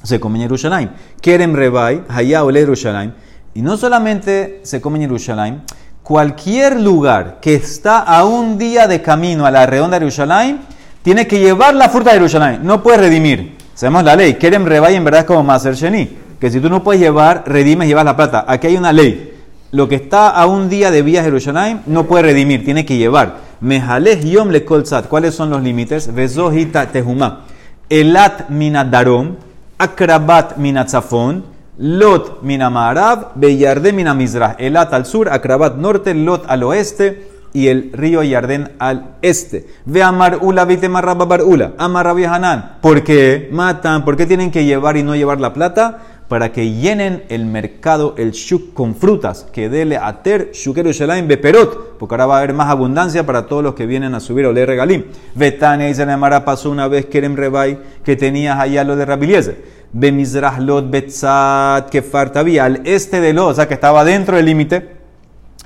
se 0.00 0.20
come 0.20 0.38
en 0.38 0.42
Jerusalén. 0.42 0.92
Kerem 1.20 1.56
Rebai, 1.56 2.04
Hayá 2.08 2.44
Ole 2.44 2.60
Jerusalén. 2.60 3.14
Y 3.52 3.62
no 3.62 3.76
solamente 3.76 4.60
se 4.62 4.80
come 4.80 4.98
en 4.98 5.06
Jerusalén, 5.06 5.62
cualquier 6.04 6.78
lugar 6.78 7.38
que 7.42 7.54
está 7.54 7.98
a 7.98 8.24
un 8.24 8.56
día 8.56 8.86
de 8.86 9.02
camino 9.02 9.44
a 9.44 9.50
la 9.50 9.66
redonda 9.66 9.98
de 9.98 10.06
Jerusalén, 10.06 10.60
tiene 11.02 11.26
que 11.26 11.40
llevar 11.40 11.74
la 11.74 11.88
fruta 11.88 12.10
de 12.10 12.18
Jerusalén. 12.18 12.60
No 12.62 12.80
puede 12.80 12.98
redimir. 12.98 13.56
Sabemos 13.74 14.04
la 14.04 14.14
ley. 14.14 14.34
Kerem 14.34 14.64
Rebai 14.64 14.94
en 14.94 15.02
verdad 15.02 15.22
es 15.22 15.26
como 15.26 15.42
Maser 15.42 15.74
Sheni. 15.74 16.16
Que 16.38 16.48
si 16.48 16.60
tú 16.60 16.70
no 16.70 16.84
puedes 16.84 17.02
llevar, 17.02 17.42
redimes, 17.44 17.88
llevas 17.88 18.04
la 18.04 18.14
plata. 18.14 18.44
Aquí 18.46 18.68
hay 18.68 18.76
una 18.76 18.92
ley. 18.92 19.37
Lo 19.70 19.86
que 19.86 19.96
está 19.96 20.30
a 20.30 20.46
un 20.46 20.70
día 20.70 20.90
de 20.90 21.02
vía 21.02 21.22
Jerusalén 21.22 21.82
no 21.86 22.04
puede 22.04 22.22
redimir, 22.22 22.64
tiene 22.64 22.86
que 22.86 22.96
llevar. 22.96 23.36
Mejalej 23.60 24.24
yom 24.24 24.48
le. 24.48 24.64
¿Cuáles 24.64 25.34
son 25.34 25.50
los 25.50 25.62
límites? 25.62 26.14
Vezohita 26.14 26.86
tehumá. 26.86 27.44
Elat 27.90 28.48
minadarom, 28.48 29.36
akrabat 29.76 30.56
minatzafón, 30.56 31.44
lot 31.76 32.42
minamarav, 32.42 33.32
beyardé 33.34 33.92
minamizrah. 33.92 34.56
Elat 34.58 34.94
al 34.94 35.04
sur, 35.04 35.28
akrabat 35.28 35.76
norte, 35.76 36.14
lot 36.14 36.44
al 36.48 36.62
oeste 36.62 37.28
y 37.52 37.68
el 37.68 37.90
río 37.92 38.22
Yardén 38.22 38.72
al 38.78 39.16
este. 39.22 39.66
Ve 39.84 40.02
a 40.02 40.12
Marula, 40.12 40.64
vite 40.64 40.88
Marraba 40.88 41.24
Barula, 41.24 41.72
a 41.76 42.02
Rabbi 42.02 42.24
Hanan. 42.24 42.76
¿Por 42.80 43.04
qué 43.04 43.48
matan? 43.52 44.04
¿Por 44.04 44.16
qué 44.16 44.26
tienen 44.26 44.50
que 44.50 44.64
llevar 44.64 44.96
y 44.96 45.02
no 45.02 45.14
llevar 45.14 45.40
la 45.40 45.52
plata? 45.52 45.98
Para 46.28 46.52
que 46.52 46.72
llenen 46.72 47.24
el 47.30 47.46
mercado, 47.46 48.14
el 48.18 48.32
shuk 48.32 48.74
con 48.74 48.94
frutas, 48.94 49.46
que 49.50 49.70
dele 49.70 49.96
ater 49.96 50.50
shukero 50.52 50.92
shelaim 50.92 51.26
beperot, 51.26 51.96
porque 51.98 52.14
ahora 52.14 52.26
va 52.26 52.34
a 52.34 52.38
haber 52.38 52.52
más 52.52 52.68
abundancia 52.68 53.24
para 53.24 53.46
todos 53.46 53.62
los 53.62 53.74
que 53.74 53.86
vienen 53.86 54.14
a 54.14 54.20
subir 54.20 54.44
o 54.44 54.52
le 54.52 54.66
regalim. 54.66 55.04
Betania 55.34 55.88
y 55.88 55.94
Zenemara 55.94 56.44
pasó 56.44 56.70
una 56.70 56.86
vez 56.86 57.06
Kerem 57.06 57.34
Rebai 57.34 57.78
que 58.04 58.14
tenías 58.14 58.58
allá 58.60 58.84
lo 58.84 58.94
de 58.96 59.06
Rabiliezer. 59.06 59.78
Bemizrah 59.90 60.60
lot 60.60 60.90
betzat 60.90 61.88
que 61.88 62.02
fartabía 62.02 62.66
al 62.66 62.82
este 62.84 63.22
de 63.22 63.32
lo, 63.32 63.46
o 63.46 63.54
sea 63.54 63.66
que 63.66 63.74
estaba 63.74 64.04
dentro 64.04 64.36
del 64.36 64.44
límite 64.44 64.98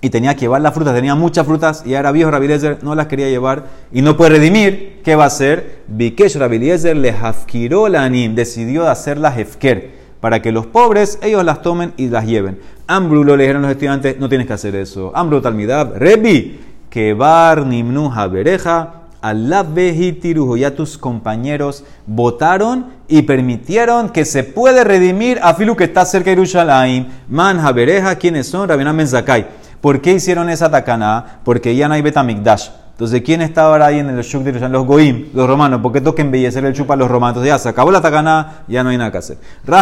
y 0.01 0.11
tenía 0.11 0.35
que 0.35 0.43
llevar 0.43 0.61
las 0.61 0.75
frutas, 0.75 0.95
tenía 0.95 1.15
muchas 1.15 1.47
frutas 1.47 1.83
y 1.85 1.95
ahora 1.95 2.13
viejo 2.13 2.31
Rabiliezer 2.31 2.79
no 2.83 2.95
las 2.95 3.07
quería 3.07 3.29
llevar 3.29 3.65
y 3.93 4.03
no 4.03 4.17
puede 4.17 4.31
redimir, 4.31 5.01
¿qué 5.05 5.17
va 5.17 5.25
a 5.25 5.27
hacer? 5.29 5.83
Bikesh 5.89 6.37
Rabiliezer 6.37 6.97
le 6.97 7.11
hafkiró 7.11 7.89
la 7.89 8.05
anim, 8.05 8.35
decidió 8.35 8.89
hacerlas 8.89 9.39
hefker, 9.39 10.02
para 10.23 10.41
que 10.41 10.53
los 10.53 10.67
pobres 10.67 11.19
ellos 11.21 11.45
las 11.45 11.63
tomen 11.63 11.95
y 11.97 12.07
las 12.07 12.25
lleven. 12.25 12.61
Ambru 12.87 13.25
lo 13.25 13.37
le 13.37 13.43
dijeron 13.43 13.63
los 13.63 13.73
estudiantes, 13.73 14.21
no 14.21 14.29
tienes 14.29 14.47
que 14.47 14.53
hacer 14.53 14.77
eso. 14.77 15.11
Ambru 15.17 15.41
talmidab, 15.41 15.97
Rebi, 15.97 16.61
que 16.89 17.13
bar 17.13 17.67
nimnu 17.67 18.13
habereja, 18.15 19.03
Allah 19.21 19.65
vejitirujo, 19.65 20.57
ya 20.57 20.77
tus 20.77 20.97
compañeros 20.97 21.83
votaron 22.07 22.87
y 23.09 23.23
permitieron 23.23 24.11
que 24.11 24.25
se 24.25 24.45
puede 24.45 24.85
redimir 24.85 25.41
a 25.43 25.55
Filu 25.55 25.75
que 25.75 25.85
está 25.85 26.05
cerca 26.05 26.31
de 26.31 26.37
Yerushalayim. 26.37 27.07
Man 27.29 27.59
habereja, 27.59 28.15
¿quiénes 28.15 28.47
son? 28.47 28.69
Rabina 28.69 28.93
Menzakai. 28.93 29.49
¿Por 29.81 30.01
qué 30.01 30.13
hicieron 30.13 30.49
esa 30.51 30.71
takana? 30.71 31.41
Porque 31.43 31.75
ya 31.75 31.89
no 31.89 31.95
hay 31.95 32.03
Betamigdash. 32.03 32.69
Entonces, 32.93 33.23
¿quién 33.23 33.43
estaba 33.43 33.85
ahí 33.85 33.99
en 33.99 34.11
el 34.11 34.23
Shuk 34.23 34.43
de? 34.43 34.69
Los 34.69 34.87
Goim, 34.87 35.31
los 35.35 35.49
romanos. 35.49 35.81
¿Por 35.81 35.93
qué 35.93 36.01
tengo 36.01 36.15
que 36.15 36.23
embellecer 36.23 36.65
el 36.65 36.73
chupa 36.73 36.95
a 36.95 36.97
los 36.97 37.11
romanos? 37.11 37.37
Entonces, 37.37 37.49
ya 37.49 37.59
se 37.59 37.69
acabó 37.69 37.91
la 37.91 38.01
takana, 38.01 38.65
ya 38.69 38.85
no 38.85 38.91
hay 38.91 38.99
nada 38.99 39.11
que 39.11 39.19
hacer. 39.19 39.39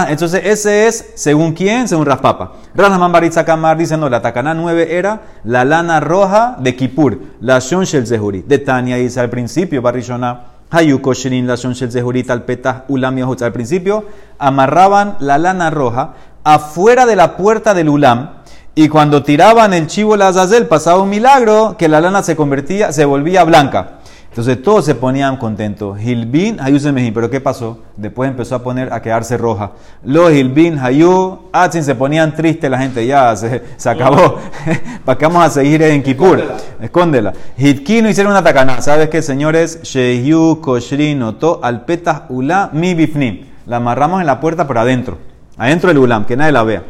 Entonces, 0.08 0.42
ese 0.44 0.86
es, 0.86 1.12
según 1.16 1.52
quién? 1.52 1.88
Según 1.88 2.06
Raspapa. 2.06 2.52
Rasnaman 2.74 3.12
Baritza 3.12 3.44
Kamar 3.44 3.76
dice, 3.76 3.96
no, 3.96 4.08
la 4.08 4.22
takana 4.22 4.54
9 4.54 4.96
era 4.96 5.20
la 5.44 5.64
lana 5.64 6.00
roja 6.00 6.56
de 6.60 6.76
Kippur, 6.76 7.18
la 7.40 7.58
Shon 7.58 7.84
Zehuri. 7.84 8.42
De 8.42 8.58
Tania 8.58 8.96
dice 8.96 9.20
al 9.20 9.28
principio, 9.28 9.82
Barishona. 9.82 10.44
Hayuko 10.70 11.12
Shirin 11.12 11.48
la 11.48 11.56
Shon 11.56 11.72
Shel 11.72 11.90
Zehuri 11.90 12.22
tal 12.22 12.44
petah 12.44 12.84
ulam. 12.88 13.18
Al 13.18 13.52
principio, 13.52 14.04
amarraban 14.38 15.16
la 15.18 15.36
lana 15.36 15.68
roja 15.68 16.14
afuera 16.44 17.06
de 17.06 17.16
la 17.16 17.36
puerta 17.36 17.74
del 17.74 17.88
ulam 17.88 18.39
Y 18.74 18.88
cuando 18.88 19.22
tiraban 19.22 19.74
el 19.74 19.86
chivo 19.88 20.16
la 20.16 20.28
azazel, 20.28 20.66
pasaba 20.66 21.02
un 21.02 21.10
milagro 21.10 21.76
que 21.76 21.88
la 21.88 22.00
lana 22.00 22.22
se 22.22 22.36
convertía, 22.36 22.92
se 22.92 23.04
volvía 23.04 23.44
blanca. 23.44 24.00
Entonces 24.30 24.62
todos 24.62 24.84
se 24.84 24.94
ponían 24.94 25.36
contentos. 25.38 26.00
Hilbin, 26.00 26.60
Hayu 26.60 26.78
Semehin. 26.78 27.12
Pero 27.12 27.28
¿qué 27.28 27.40
pasó? 27.40 27.78
Después 27.96 28.30
empezó 28.30 28.54
a 28.54 28.62
poner 28.62 28.92
a 28.92 29.02
quedarse 29.02 29.36
roja. 29.36 29.72
Los 30.04 30.32
Hilbin, 30.32 30.78
Hayu, 30.78 31.48
Atzin 31.52 31.82
se 31.82 31.96
ponían 31.96 32.32
tristes 32.36 32.70
la 32.70 32.78
gente. 32.78 33.04
Ya 33.04 33.34
se, 33.34 33.60
se 33.76 33.90
acabó. 33.90 34.38
¿Para 35.04 35.18
qué 35.18 35.26
vamos 35.26 35.44
a 35.44 35.50
seguir 35.50 35.82
en 35.82 36.00
Kippur? 36.04 36.40
Escóndela. 36.80 37.32
Hitkino 37.58 38.08
hicieron 38.08 38.30
una 38.32 38.44
tacana. 38.44 38.80
¿Sabes 38.80 39.08
qué, 39.08 39.20
señores? 39.20 39.82
Sheyu, 39.82 40.60
Koshrin, 40.60 41.24
Oto, 41.24 41.58
Alpetah, 41.60 42.26
Ula, 42.28 42.70
Mi 42.72 42.94
Bifnim. 42.94 43.46
La 43.66 43.78
amarramos 43.78 44.20
en 44.20 44.28
la 44.28 44.38
puerta, 44.38 44.68
pero 44.68 44.78
adentro. 44.78 45.18
Adentro 45.58 45.88
del 45.88 45.98
Ulam, 45.98 46.24
que 46.24 46.36
nadie 46.36 46.52
la 46.52 46.62
vea. 46.62 46.84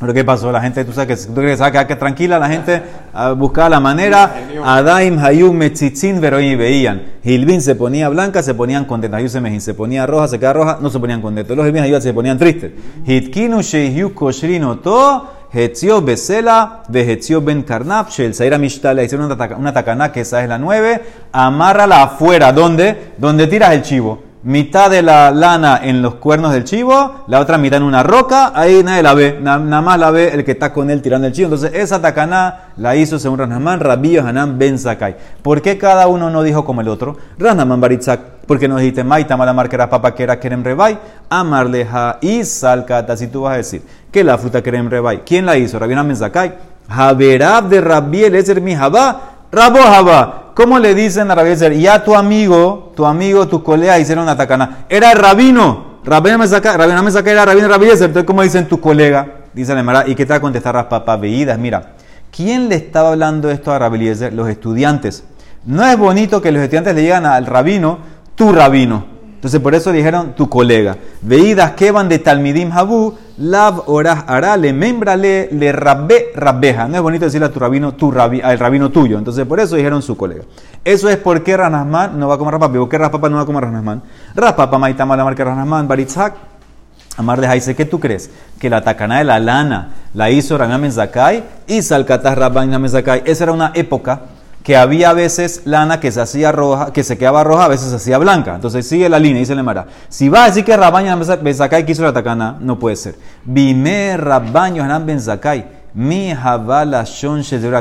Pero 0.00 0.14
¿qué 0.14 0.24
pasó? 0.24 0.52
La 0.52 0.60
gente, 0.60 0.84
tú 0.84 0.92
sabes 0.92 1.18
que 1.18 1.26
tú 1.26 1.40
crees 1.40 1.60
que, 1.60 1.86
que 1.88 1.96
tranquila, 1.96 2.38
la 2.38 2.48
gente 2.48 2.82
buscaba 3.36 3.68
la 3.68 3.80
manera. 3.80 4.32
Adaim, 4.64 5.18
Hayum, 5.18 5.56
Metzitzin, 5.56 6.20
Veroim 6.20 6.56
veían. 6.56 7.02
Hilbin 7.24 7.60
se 7.60 7.74
ponía 7.74 8.08
blanca, 8.08 8.40
se 8.40 8.54
ponían 8.54 8.84
contentos. 8.84 9.18
Hayum 9.18 9.60
se 9.60 9.74
ponía 9.74 10.06
roja, 10.06 10.28
se 10.28 10.38
quedaba 10.38 10.52
roja, 10.52 10.78
no 10.80 10.88
se 10.88 11.00
ponían 11.00 11.20
contentos. 11.20 11.56
Los 11.56 11.66
Hayum 11.66 12.00
se 12.00 12.14
ponían 12.14 12.38
tristes. 12.38 12.70
Hitkinu, 13.04 13.60
Shehiu, 13.60 14.14
Koshrino, 14.14 14.78
To, 14.78 15.30
Hetzio, 15.52 16.00
Besela, 16.00 16.84
Vehetzio, 16.88 17.40
Ben 17.40 17.64
Karnap, 17.64 18.08
Shel, 18.10 18.34
Saira 18.34 18.56
Mishtala. 18.56 19.02
Hicieron 19.02 19.26
una 19.58 19.72
tacaná, 19.72 20.12
que 20.12 20.20
esa 20.20 20.44
es 20.44 20.48
la 20.48 20.58
nueve. 20.58 21.02
Amárrala 21.32 22.04
afuera. 22.04 22.52
¿Dónde? 22.52 23.14
Donde 23.18 23.48
tiras 23.48 23.72
el 23.72 23.82
chivo 23.82 24.27
mitad 24.42 24.90
de 24.90 25.02
la 25.02 25.30
lana 25.30 25.80
en 25.82 26.00
los 26.00 26.14
cuernos 26.14 26.52
del 26.52 26.64
chivo, 26.64 27.24
la 27.26 27.40
otra 27.40 27.58
mitad 27.58 27.78
en 27.78 27.82
una 27.82 28.02
roca, 28.02 28.52
ahí 28.54 28.82
nadie 28.84 29.02
la 29.02 29.14
ve, 29.14 29.38
nada 29.40 29.58
más 29.58 29.98
la 29.98 30.10
ve 30.10 30.28
el 30.32 30.44
que 30.44 30.52
está 30.52 30.72
con 30.72 30.90
él 30.90 31.02
tirando 31.02 31.26
el 31.26 31.32
chivo. 31.32 31.46
Entonces, 31.46 31.72
esa 31.74 32.00
tacaná 32.00 32.72
la 32.76 32.96
hizo 32.96 33.18
según 33.18 33.38
Ranamán, 33.38 33.80
Rabío 33.80 34.26
Hanan 34.26 34.58
Ben 34.58 34.78
Zakai. 34.78 35.16
¿Por 35.42 35.60
qué 35.62 35.76
cada 35.78 36.06
uno 36.06 36.30
no 36.30 36.42
dijo 36.42 36.64
como 36.64 36.80
el 36.80 36.88
otro? 36.88 37.16
Ranamán 37.38 37.80
Baritzak, 37.80 38.20
porque 38.46 38.68
nos 38.68 38.80
dijiste, 38.80 39.04
Maita 39.04 39.36
mala 39.36 39.52
marca 39.52 39.76
era 39.76 39.90
papa 39.90 40.14
que 40.14 40.22
era 40.22 40.38
Kerem 40.38 40.62
Rebai, 40.62 40.98
Amarleja 41.28 42.18
y 42.20 42.44
Salcata, 42.44 43.16
si 43.16 43.26
tú 43.26 43.42
vas 43.42 43.54
a 43.54 43.56
decir 43.58 43.82
que 44.10 44.24
la 44.24 44.38
fruta 44.38 44.62
Kerem 44.62 44.88
Rebai. 44.88 45.22
¿Quién 45.24 45.46
la 45.46 45.56
hizo? 45.56 45.78
Rabí 45.78 45.94
Ben 45.94 46.16
Zakai. 46.16 46.78
Javerab 46.88 47.68
de 47.68 47.80
Rabiel 47.82 48.34
Ezer 48.34 48.62
mi 48.62 48.74
Rabo 49.50 49.78
Jabá. 49.78 50.52
¿Cómo 50.54 50.78
le 50.78 50.94
dicen 50.94 51.30
a 51.30 51.34
Rabbi 51.34 51.80
Ya 51.80 52.02
tu 52.02 52.14
amigo, 52.16 52.92
tu 52.96 53.06
amigo, 53.06 53.46
tu 53.46 53.62
colega 53.62 53.98
hicieron 53.98 54.24
una 54.24 54.36
tacana. 54.36 54.86
Era 54.88 55.12
el 55.12 55.18
rabino. 55.18 55.98
Rabino 56.04 56.38
me 56.38 56.48
saca, 56.48 56.76
rabino 56.76 57.02
me 57.02 57.10
saca, 57.10 57.30
era 57.30 57.44
rabino 57.44 57.68
Rabbi 57.68 57.90
Entonces, 57.90 58.24
¿cómo 58.24 58.42
dicen 58.42 58.66
tu 58.66 58.80
colega? 58.80 59.26
Dice 59.52 59.74
la 59.74 59.80
Emara. 59.80 60.08
¿Y 60.08 60.14
qué 60.14 60.26
te 60.26 60.30
va 60.30 60.36
a 60.36 60.40
contestar 60.40 60.74
las 60.74 60.86
papas 60.86 61.20
veídas? 61.20 61.58
Mira, 61.58 61.92
¿quién 62.34 62.68
le 62.68 62.74
estaba 62.74 63.10
hablando 63.10 63.50
esto 63.50 63.72
a 63.72 63.78
Rabbi 63.78 64.12
Los 64.32 64.48
estudiantes. 64.48 65.24
No 65.64 65.84
es 65.84 65.96
bonito 65.96 66.40
que 66.40 66.50
los 66.50 66.62
estudiantes 66.62 66.94
le 66.94 67.02
digan 67.02 67.26
al 67.26 67.46
rabino, 67.46 67.98
tu 68.34 68.52
rabino. 68.52 69.17
Entonces 69.38 69.60
por 69.60 69.72
eso 69.72 69.92
dijeron 69.92 70.34
tu 70.34 70.48
colega. 70.48 70.96
Veídas 71.22 71.70
que 71.72 71.92
van 71.92 72.08
de 72.08 72.18
Talmidim 72.18 72.72
Habu, 72.72 73.14
Lab 73.36 73.84
Orah 73.86 74.24
Ara, 74.26 74.56
le 74.56 74.72
membrale, 74.72 75.48
le 75.52 75.70
rabbe 75.70 76.32
rabbeja. 76.34 76.88
No 76.88 76.96
es 76.96 77.02
bonito 77.02 77.24
decirle 77.24 77.46
a 77.46 77.52
tu 77.52 77.60
rabino, 77.60 77.94
tu 77.94 78.10
rabi, 78.10 78.40
al 78.40 78.58
rabino 78.58 78.90
tuyo. 78.90 79.16
Entonces 79.16 79.46
por 79.46 79.60
eso 79.60 79.76
dijeron 79.76 80.02
su 80.02 80.16
colega. 80.16 80.42
Eso 80.84 81.08
es 81.08 81.18
porque 81.18 81.56
Ranasman 81.56 82.18
no 82.18 82.26
va 82.26 82.34
a 82.34 82.38
comer 82.38 82.54
rapapa. 82.54 82.74
¿Por 82.74 82.88
qué 82.88 82.98
Raspapa 82.98 83.28
no 83.28 83.36
va 83.36 83.42
a 83.42 83.46
comer 83.46 83.62
Ranasman? 83.62 84.02
Raspapa 84.34 84.76
maitama 84.76 85.16
la 85.16 85.22
marca 85.22 85.44
Ranasman, 85.44 85.86
Baritzak. 85.86 86.34
Amar 87.16 87.40
de 87.40 87.46
Jaise, 87.46 87.76
¿qué 87.76 87.84
tú 87.84 88.00
crees? 88.00 88.30
Que 88.58 88.68
la 88.68 88.82
tacana 88.82 89.18
de 89.18 89.24
la 89.24 89.38
lana 89.38 89.90
la 90.14 90.30
hizo 90.30 90.58
Ramyamen 90.58 90.90
Zakai 90.90 91.44
y 91.68 91.82
Salkatah 91.82 92.34
Rabban 92.34 92.88
Zakai. 92.88 93.22
Esa 93.24 93.44
era 93.44 93.52
una 93.52 93.70
época 93.74 94.20
que 94.68 94.76
había 94.76 95.14
veces 95.14 95.62
lana 95.64 95.98
que 95.98 96.12
se 96.12 96.20
hacía 96.20 96.52
roja, 96.52 96.92
que 96.92 97.02
se 97.02 97.16
quedaba 97.16 97.42
roja, 97.42 97.64
a 97.64 97.68
veces 97.68 97.88
se 97.88 97.96
hacía 97.96 98.18
blanca. 98.18 98.54
Entonces 98.54 98.86
sigue 98.86 99.08
la 99.08 99.18
línea, 99.18 99.40
dice 99.40 99.54
el 99.54 99.62
Mara. 99.62 99.86
Si 100.10 100.28
va 100.28 100.44
a 100.44 100.48
decir 100.48 100.62
que 100.62 100.76
Rabaño 100.76 101.18
Benzakai 101.40 101.86
quiso 101.86 102.02
la 102.02 102.12
tacana, 102.12 102.58
no 102.60 102.78
puede 102.78 102.96
ser. 102.96 103.14
Bime 103.46 104.18
Rabaño 104.18 104.84
Hanan 104.84 105.06
Benzakai. 105.06 105.64
Mi 105.94 106.34
Javala 106.34 107.02
Shon 107.04 107.40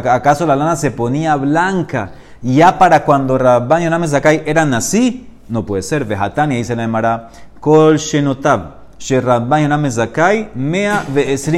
¿Acaso 0.10 0.46
la 0.46 0.56
lana 0.56 0.78
se 0.78 0.92
ponía 0.92 1.36
blanca 1.36 2.12
ya 2.42 2.80
para 2.80 3.04
cuando 3.04 3.38
Rabaño 3.38 3.88
Hanan 3.88 4.00
Benzakai 4.00 4.44
eran 4.46 4.74
así? 4.74 5.28
No 5.50 5.66
puede 5.66 5.84
ser. 5.84 6.06
Vejatani, 6.06 6.56
dice 6.56 6.72
el 6.72 6.88
Mara. 6.88 7.32
Kol 7.60 7.98
Shenotab. 7.98 8.78
Mea 10.56 11.06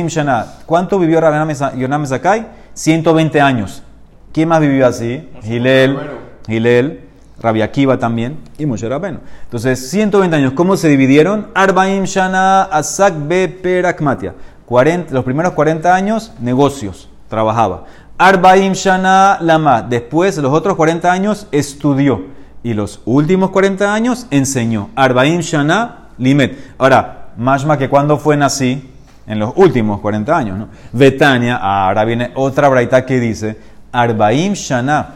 Shana. 0.07 0.45
¿Cuánto 0.65 0.97
vivió 0.97 1.21
Rabban 1.21 1.55
Yonam 1.77 2.01
Benzakai? 2.01 2.47
120 2.73 3.41
años. 3.41 3.83
¿Quién 4.31 4.47
más 4.47 4.59
vivió 4.59 4.85
así? 4.85 5.27
Gilel, 5.41 5.97
Gilel, 6.45 7.01
Rabbi 7.41 7.61
Akiva 7.61 7.97
también 7.97 8.37
y 8.57 8.65
Moshe 8.65 8.87
Rabbeinu. 8.87 9.19
Entonces, 9.43 9.89
120 9.89 10.35
años. 10.35 10.53
¿Cómo 10.53 10.77
se 10.77 10.87
dividieron? 10.87 11.47
Arbaim 11.55 12.03
Shana 12.03 12.63
Asak 12.63 13.15
Be 13.27 13.47
Perakmatia. 13.47 14.35
los 15.09 15.23
primeros 15.23 15.53
40 15.53 15.95
años, 15.95 16.33
negocios, 16.39 17.09
trabajaba. 17.27 17.85
Arbaim 18.17 18.73
Shana 18.73 19.39
Lama. 19.41 19.81
Después, 19.81 20.37
los 20.37 20.53
otros 20.53 20.75
40 20.75 21.11
años, 21.11 21.47
estudió. 21.51 22.25
Y 22.61 22.73
los 22.73 23.01
últimos 23.05 23.49
40 23.49 23.91
años, 23.93 24.27
enseñó. 24.29 24.89
Arbaim 24.95 25.39
Shana 25.39 26.09
Limet. 26.17 26.75
Ahora, 26.77 27.29
más 27.37 27.65
que 27.77 27.89
cuando 27.89 28.17
fue 28.17 28.37
nací, 28.37 28.85
en 29.25 29.37
los 29.37 29.53
últimos 29.55 30.01
40 30.01 30.35
años, 30.35 30.57
¿no? 30.57 30.67
Betania, 30.91 31.57
ahora 31.57 32.03
viene 32.03 32.31
otra 32.33 32.67
braita 32.67 33.05
que 33.05 33.19
dice 33.19 33.57
Arbaim 33.91 34.53
Shana, 34.53 35.07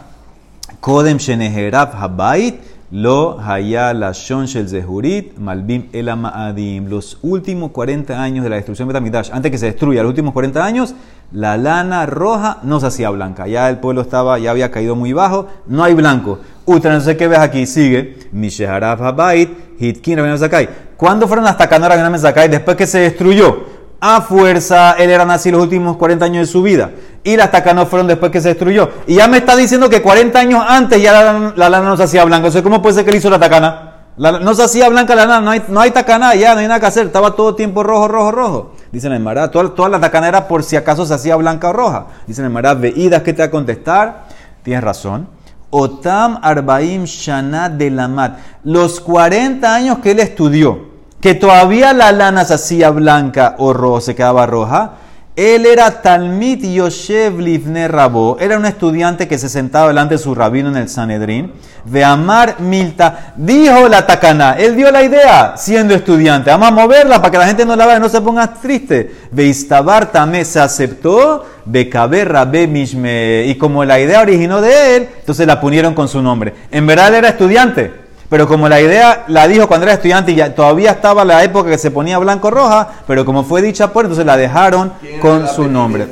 Kodem 0.82 1.18
Sheneherab 1.18 1.94
Habait, 1.94 2.60
Lo 2.92 3.40
Haya 3.40 3.94
Lashon 3.94 4.46
Shel 4.46 4.68
Zehurit, 4.68 5.38
Malbim 5.38 5.90
El 5.94 6.16
Maadim. 6.16 6.88
Los 6.90 7.18
últimos 7.22 7.72
40 7.72 8.22
años 8.22 8.44
de 8.44 8.50
la 8.50 8.56
destrucción 8.56 8.88
de 8.88 8.94
Betamidash, 8.94 9.30
antes 9.32 9.52
que 9.52 9.58
se 9.58 9.68
destruya, 9.68 10.02
los 10.02 10.10
últimos 10.10 10.34
40 10.34 10.64
años, 10.66 10.96
la 11.32 11.58
lana 11.58 12.06
roja 12.06 12.60
no 12.64 12.80
se 12.80 12.88
hacía 12.88 13.10
blanca. 13.10 13.48
Ya 13.48 13.70
el 13.70 13.78
pueblo 13.78 14.02
estaba, 14.02 14.40
ya 14.40 14.52
había 14.52 14.72
caído 14.72 14.96
muy 14.96 15.14
bajo, 15.14 15.48
no 15.68 15.84
hay 15.84 15.94
blanco. 15.94 16.40
Utra, 16.66 16.94
no 16.94 17.02
sé 17.02 17.16
qué 17.16 17.28
ves 17.28 17.40
aquí, 17.40 17.66
sigue. 17.66 18.18
Misheharab 18.32 19.04
Habait, 19.04 19.50
Hitkin 19.80 20.18
Rabinam 20.18 20.38
Zakai. 20.38 20.70
¿Cuándo 20.98 21.28
fueron 21.28 21.46
hasta 21.46 21.68
Canora 21.68 21.96
Rabinam 21.96 22.20
Zakai? 22.20 22.50
Después 22.50 22.78
que 22.78 22.88
se 22.88 23.00
destruyó 23.00 23.66
a 24.06 24.20
fuerza, 24.22 24.96
él 25.00 25.10
era 25.10 25.24
nacido 25.24 25.58
los 25.58 25.64
últimos 25.64 25.96
40 25.96 26.26
años 26.26 26.48
de 26.48 26.52
su 26.52 26.62
vida. 26.62 26.92
Y 27.24 27.38
las 27.38 27.52
tacanas 27.52 27.88
fueron 27.88 28.08
después 28.08 28.32
que 28.32 28.42
se 28.42 28.50
destruyó. 28.50 28.90
Y 29.08 29.16
ya 29.16 29.28
me 29.28 29.38
está 29.38 29.56
diciendo 29.56 29.90
que 29.90 30.02
40 30.02 30.38
años 30.38 30.64
antes 30.68 31.02
ya 31.02 31.54
la, 31.56 31.70
lana 31.70 31.90
no 31.90 31.98
se 31.98 32.04
hacía 32.04 32.26
blanca. 32.26 32.50
O 32.50 32.64
¿cómo 32.64 32.82
puede 32.82 32.96
ser 32.96 33.06
que 33.06 33.12
él 33.12 33.18
hizo 33.18 33.30
la 33.30 33.40
tacana? 33.40 33.90
no 34.16 34.54
se 34.54 34.62
hacía 34.62 34.90
blanca 34.90 35.16
la 35.16 35.26
lana, 35.26 35.42
no 35.42 35.50
hay, 35.50 35.64
no 35.70 35.92
tacana 35.92 36.36
ya, 36.36 36.54
no 36.54 36.60
hay 36.60 36.68
nada 36.68 36.80
que 36.80 36.86
hacer. 36.86 37.08
Estaba 37.08 37.36
todo 37.36 37.56
tiempo 37.56 37.82
rojo, 37.82 38.08
rojo, 38.08 38.32
rojo. 38.32 38.72
Dicen 38.92 39.12
el 39.12 39.22
Mará, 39.22 39.50
toda, 39.50 39.74
toda 39.74 39.90
la 39.90 40.00
tacana 40.00 40.28
era 40.28 40.48
por 40.48 40.64
si 40.64 40.76
acaso 40.76 41.06
se 41.06 41.14
hacía 41.14 41.36
blanca 41.36 41.70
o 41.70 41.74
roja. 41.74 42.08
Dicen 42.28 42.46
el 42.46 42.52
Mará, 42.52 42.74
veídas 42.74 43.24
que 43.24 43.34
te 43.34 43.42
va 43.42 43.48
a 43.48 43.52
contestar. 43.52 44.26
Tienes 44.62 44.84
razón. 44.84 45.28
Otam 45.72 46.40
Arbaim 46.44 47.06
Shana 47.06 47.70
de 47.70 47.90
Lamat. 47.90 48.38
Los 48.66 49.00
40 49.00 49.74
años 49.74 49.98
que 50.00 50.12
él 50.12 50.20
estudió 50.20 50.94
que 51.24 51.36
todavía 51.36 51.94
la 51.94 52.12
lana 52.12 52.44
se 52.44 52.56
hacía 52.56 52.90
blanca 52.90 53.56
o 53.58 53.72
roja, 53.72 54.02
se 54.02 54.14
quedaba 54.14 54.46
roja. 54.46 54.92
Él 55.36 55.66
era 55.66 56.04
Talmid 56.04 56.64
Yoshev 56.64 57.40
Livne 57.40 57.88
Rabo, 57.88 58.38
era 58.40 58.56
un 58.56 58.68
estudiante 58.68 59.28
que 59.28 59.40
se 59.40 59.50
sentaba 59.50 59.88
delante 59.88 60.14
de 60.14 60.20
su 60.20 60.36
rabino 60.36 60.70
en 60.70 60.78
el 60.78 60.90
Sanedrín. 60.90 61.54
De 61.86 62.04
Amar 62.04 62.60
Milta, 62.60 63.34
dijo 63.36 63.90
la 63.90 64.06
Takana, 64.06 64.54
él 64.60 64.76
dio 64.76 64.92
la 64.92 65.02
idea 65.02 65.56
siendo 65.58 65.96
estudiante. 65.96 66.52
Vamos 66.52 66.68
a 66.68 66.72
moverla 66.72 67.18
para 67.18 67.32
que 67.32 67.38
la 67.40 67.48
gente 67.48 67.66
no 67.66 67.76
la 67.76 67.88
vea 67.88 67.98
y 67.98 68.00
no 68.00 68.10
se 68.10 68.22
ponga 68.22 68.54
triste. 68.54 69.12
Istabar 69.36 70.12
Tamé 70.12 70.46
se 70.46 70.60
aceptó, 70.60 71.44
Bekaber 71.66 72.32
Rabbe 72.32 72.68
Mishme. 72.68 73.46
Y 73.48 73.56
como 73.56 73.84
la 73.86 74.00
idea 74.00 74.22
originó 74.22 74.62
de 74.62 74.98
él, 74.98 75.10
entonces 75.18 75.48
la 75.48 75.60
punieron 75.60 75.96
con 75.96 76.08
su 76.08 76.22
nombre. 76.22 76.54
En 76.70 76.86
verdad 76.86 77.08
él 77.08 77.16
era 77.16 77.30
estudiante 77.30 78.03
pero 78.34 78.48
como 78.48 78.68
la 78.68 78.82
idea 78.82 79.26
la 79.28 79.48
dijo 79.48 79.68
cuando 79.68 79.86
era 79.86 79.94
estudiante 79.94 80.32
y 80.32 80.36
ya 80.36 80.56
todavía 80.56 80.90
estaba 80.90 81.24
la 81.24 81.44
época 81.44 81.70
que 81.70 81.78
se 81.78 81.92
ponía 81.92 82.18
blanco-roja, 82.18 82.90
pero 83.06 83.26
como 83.26 83.44
fue 83.44 83.62
dicha 83.62 83.94
por, 83.94 84.06
entonces 84.06 84.26
la 84.26 84.36
dejaron 84.36 84.92
con 85.22 85.48
su 85.48 85.68
nombre. 85.68 86.08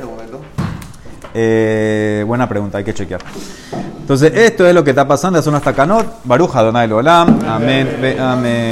Eh, 1.34 2.22
buena 2.24 2.48
pregunta, 2.48 2.78
hay 2.78 2.84
que 2.84 2.94
chequear. 2.94 3.20
Entonces, 4.02 4.32
esto 4.36 4.64
es 4.64 4.72
lo 4.72 4.84
que 4.84 4.90
está 4.90 5.08
pasando, 5.08 5.40
es 5.40 5.48
una 5.48 5.58
takanot. 5.58 6.20
Baruja 6.22 6.62
Donai 6.62 6.92
Olam. 6.92 7.40
Amén. 7.44 8.16
Amén. 8.20 8.52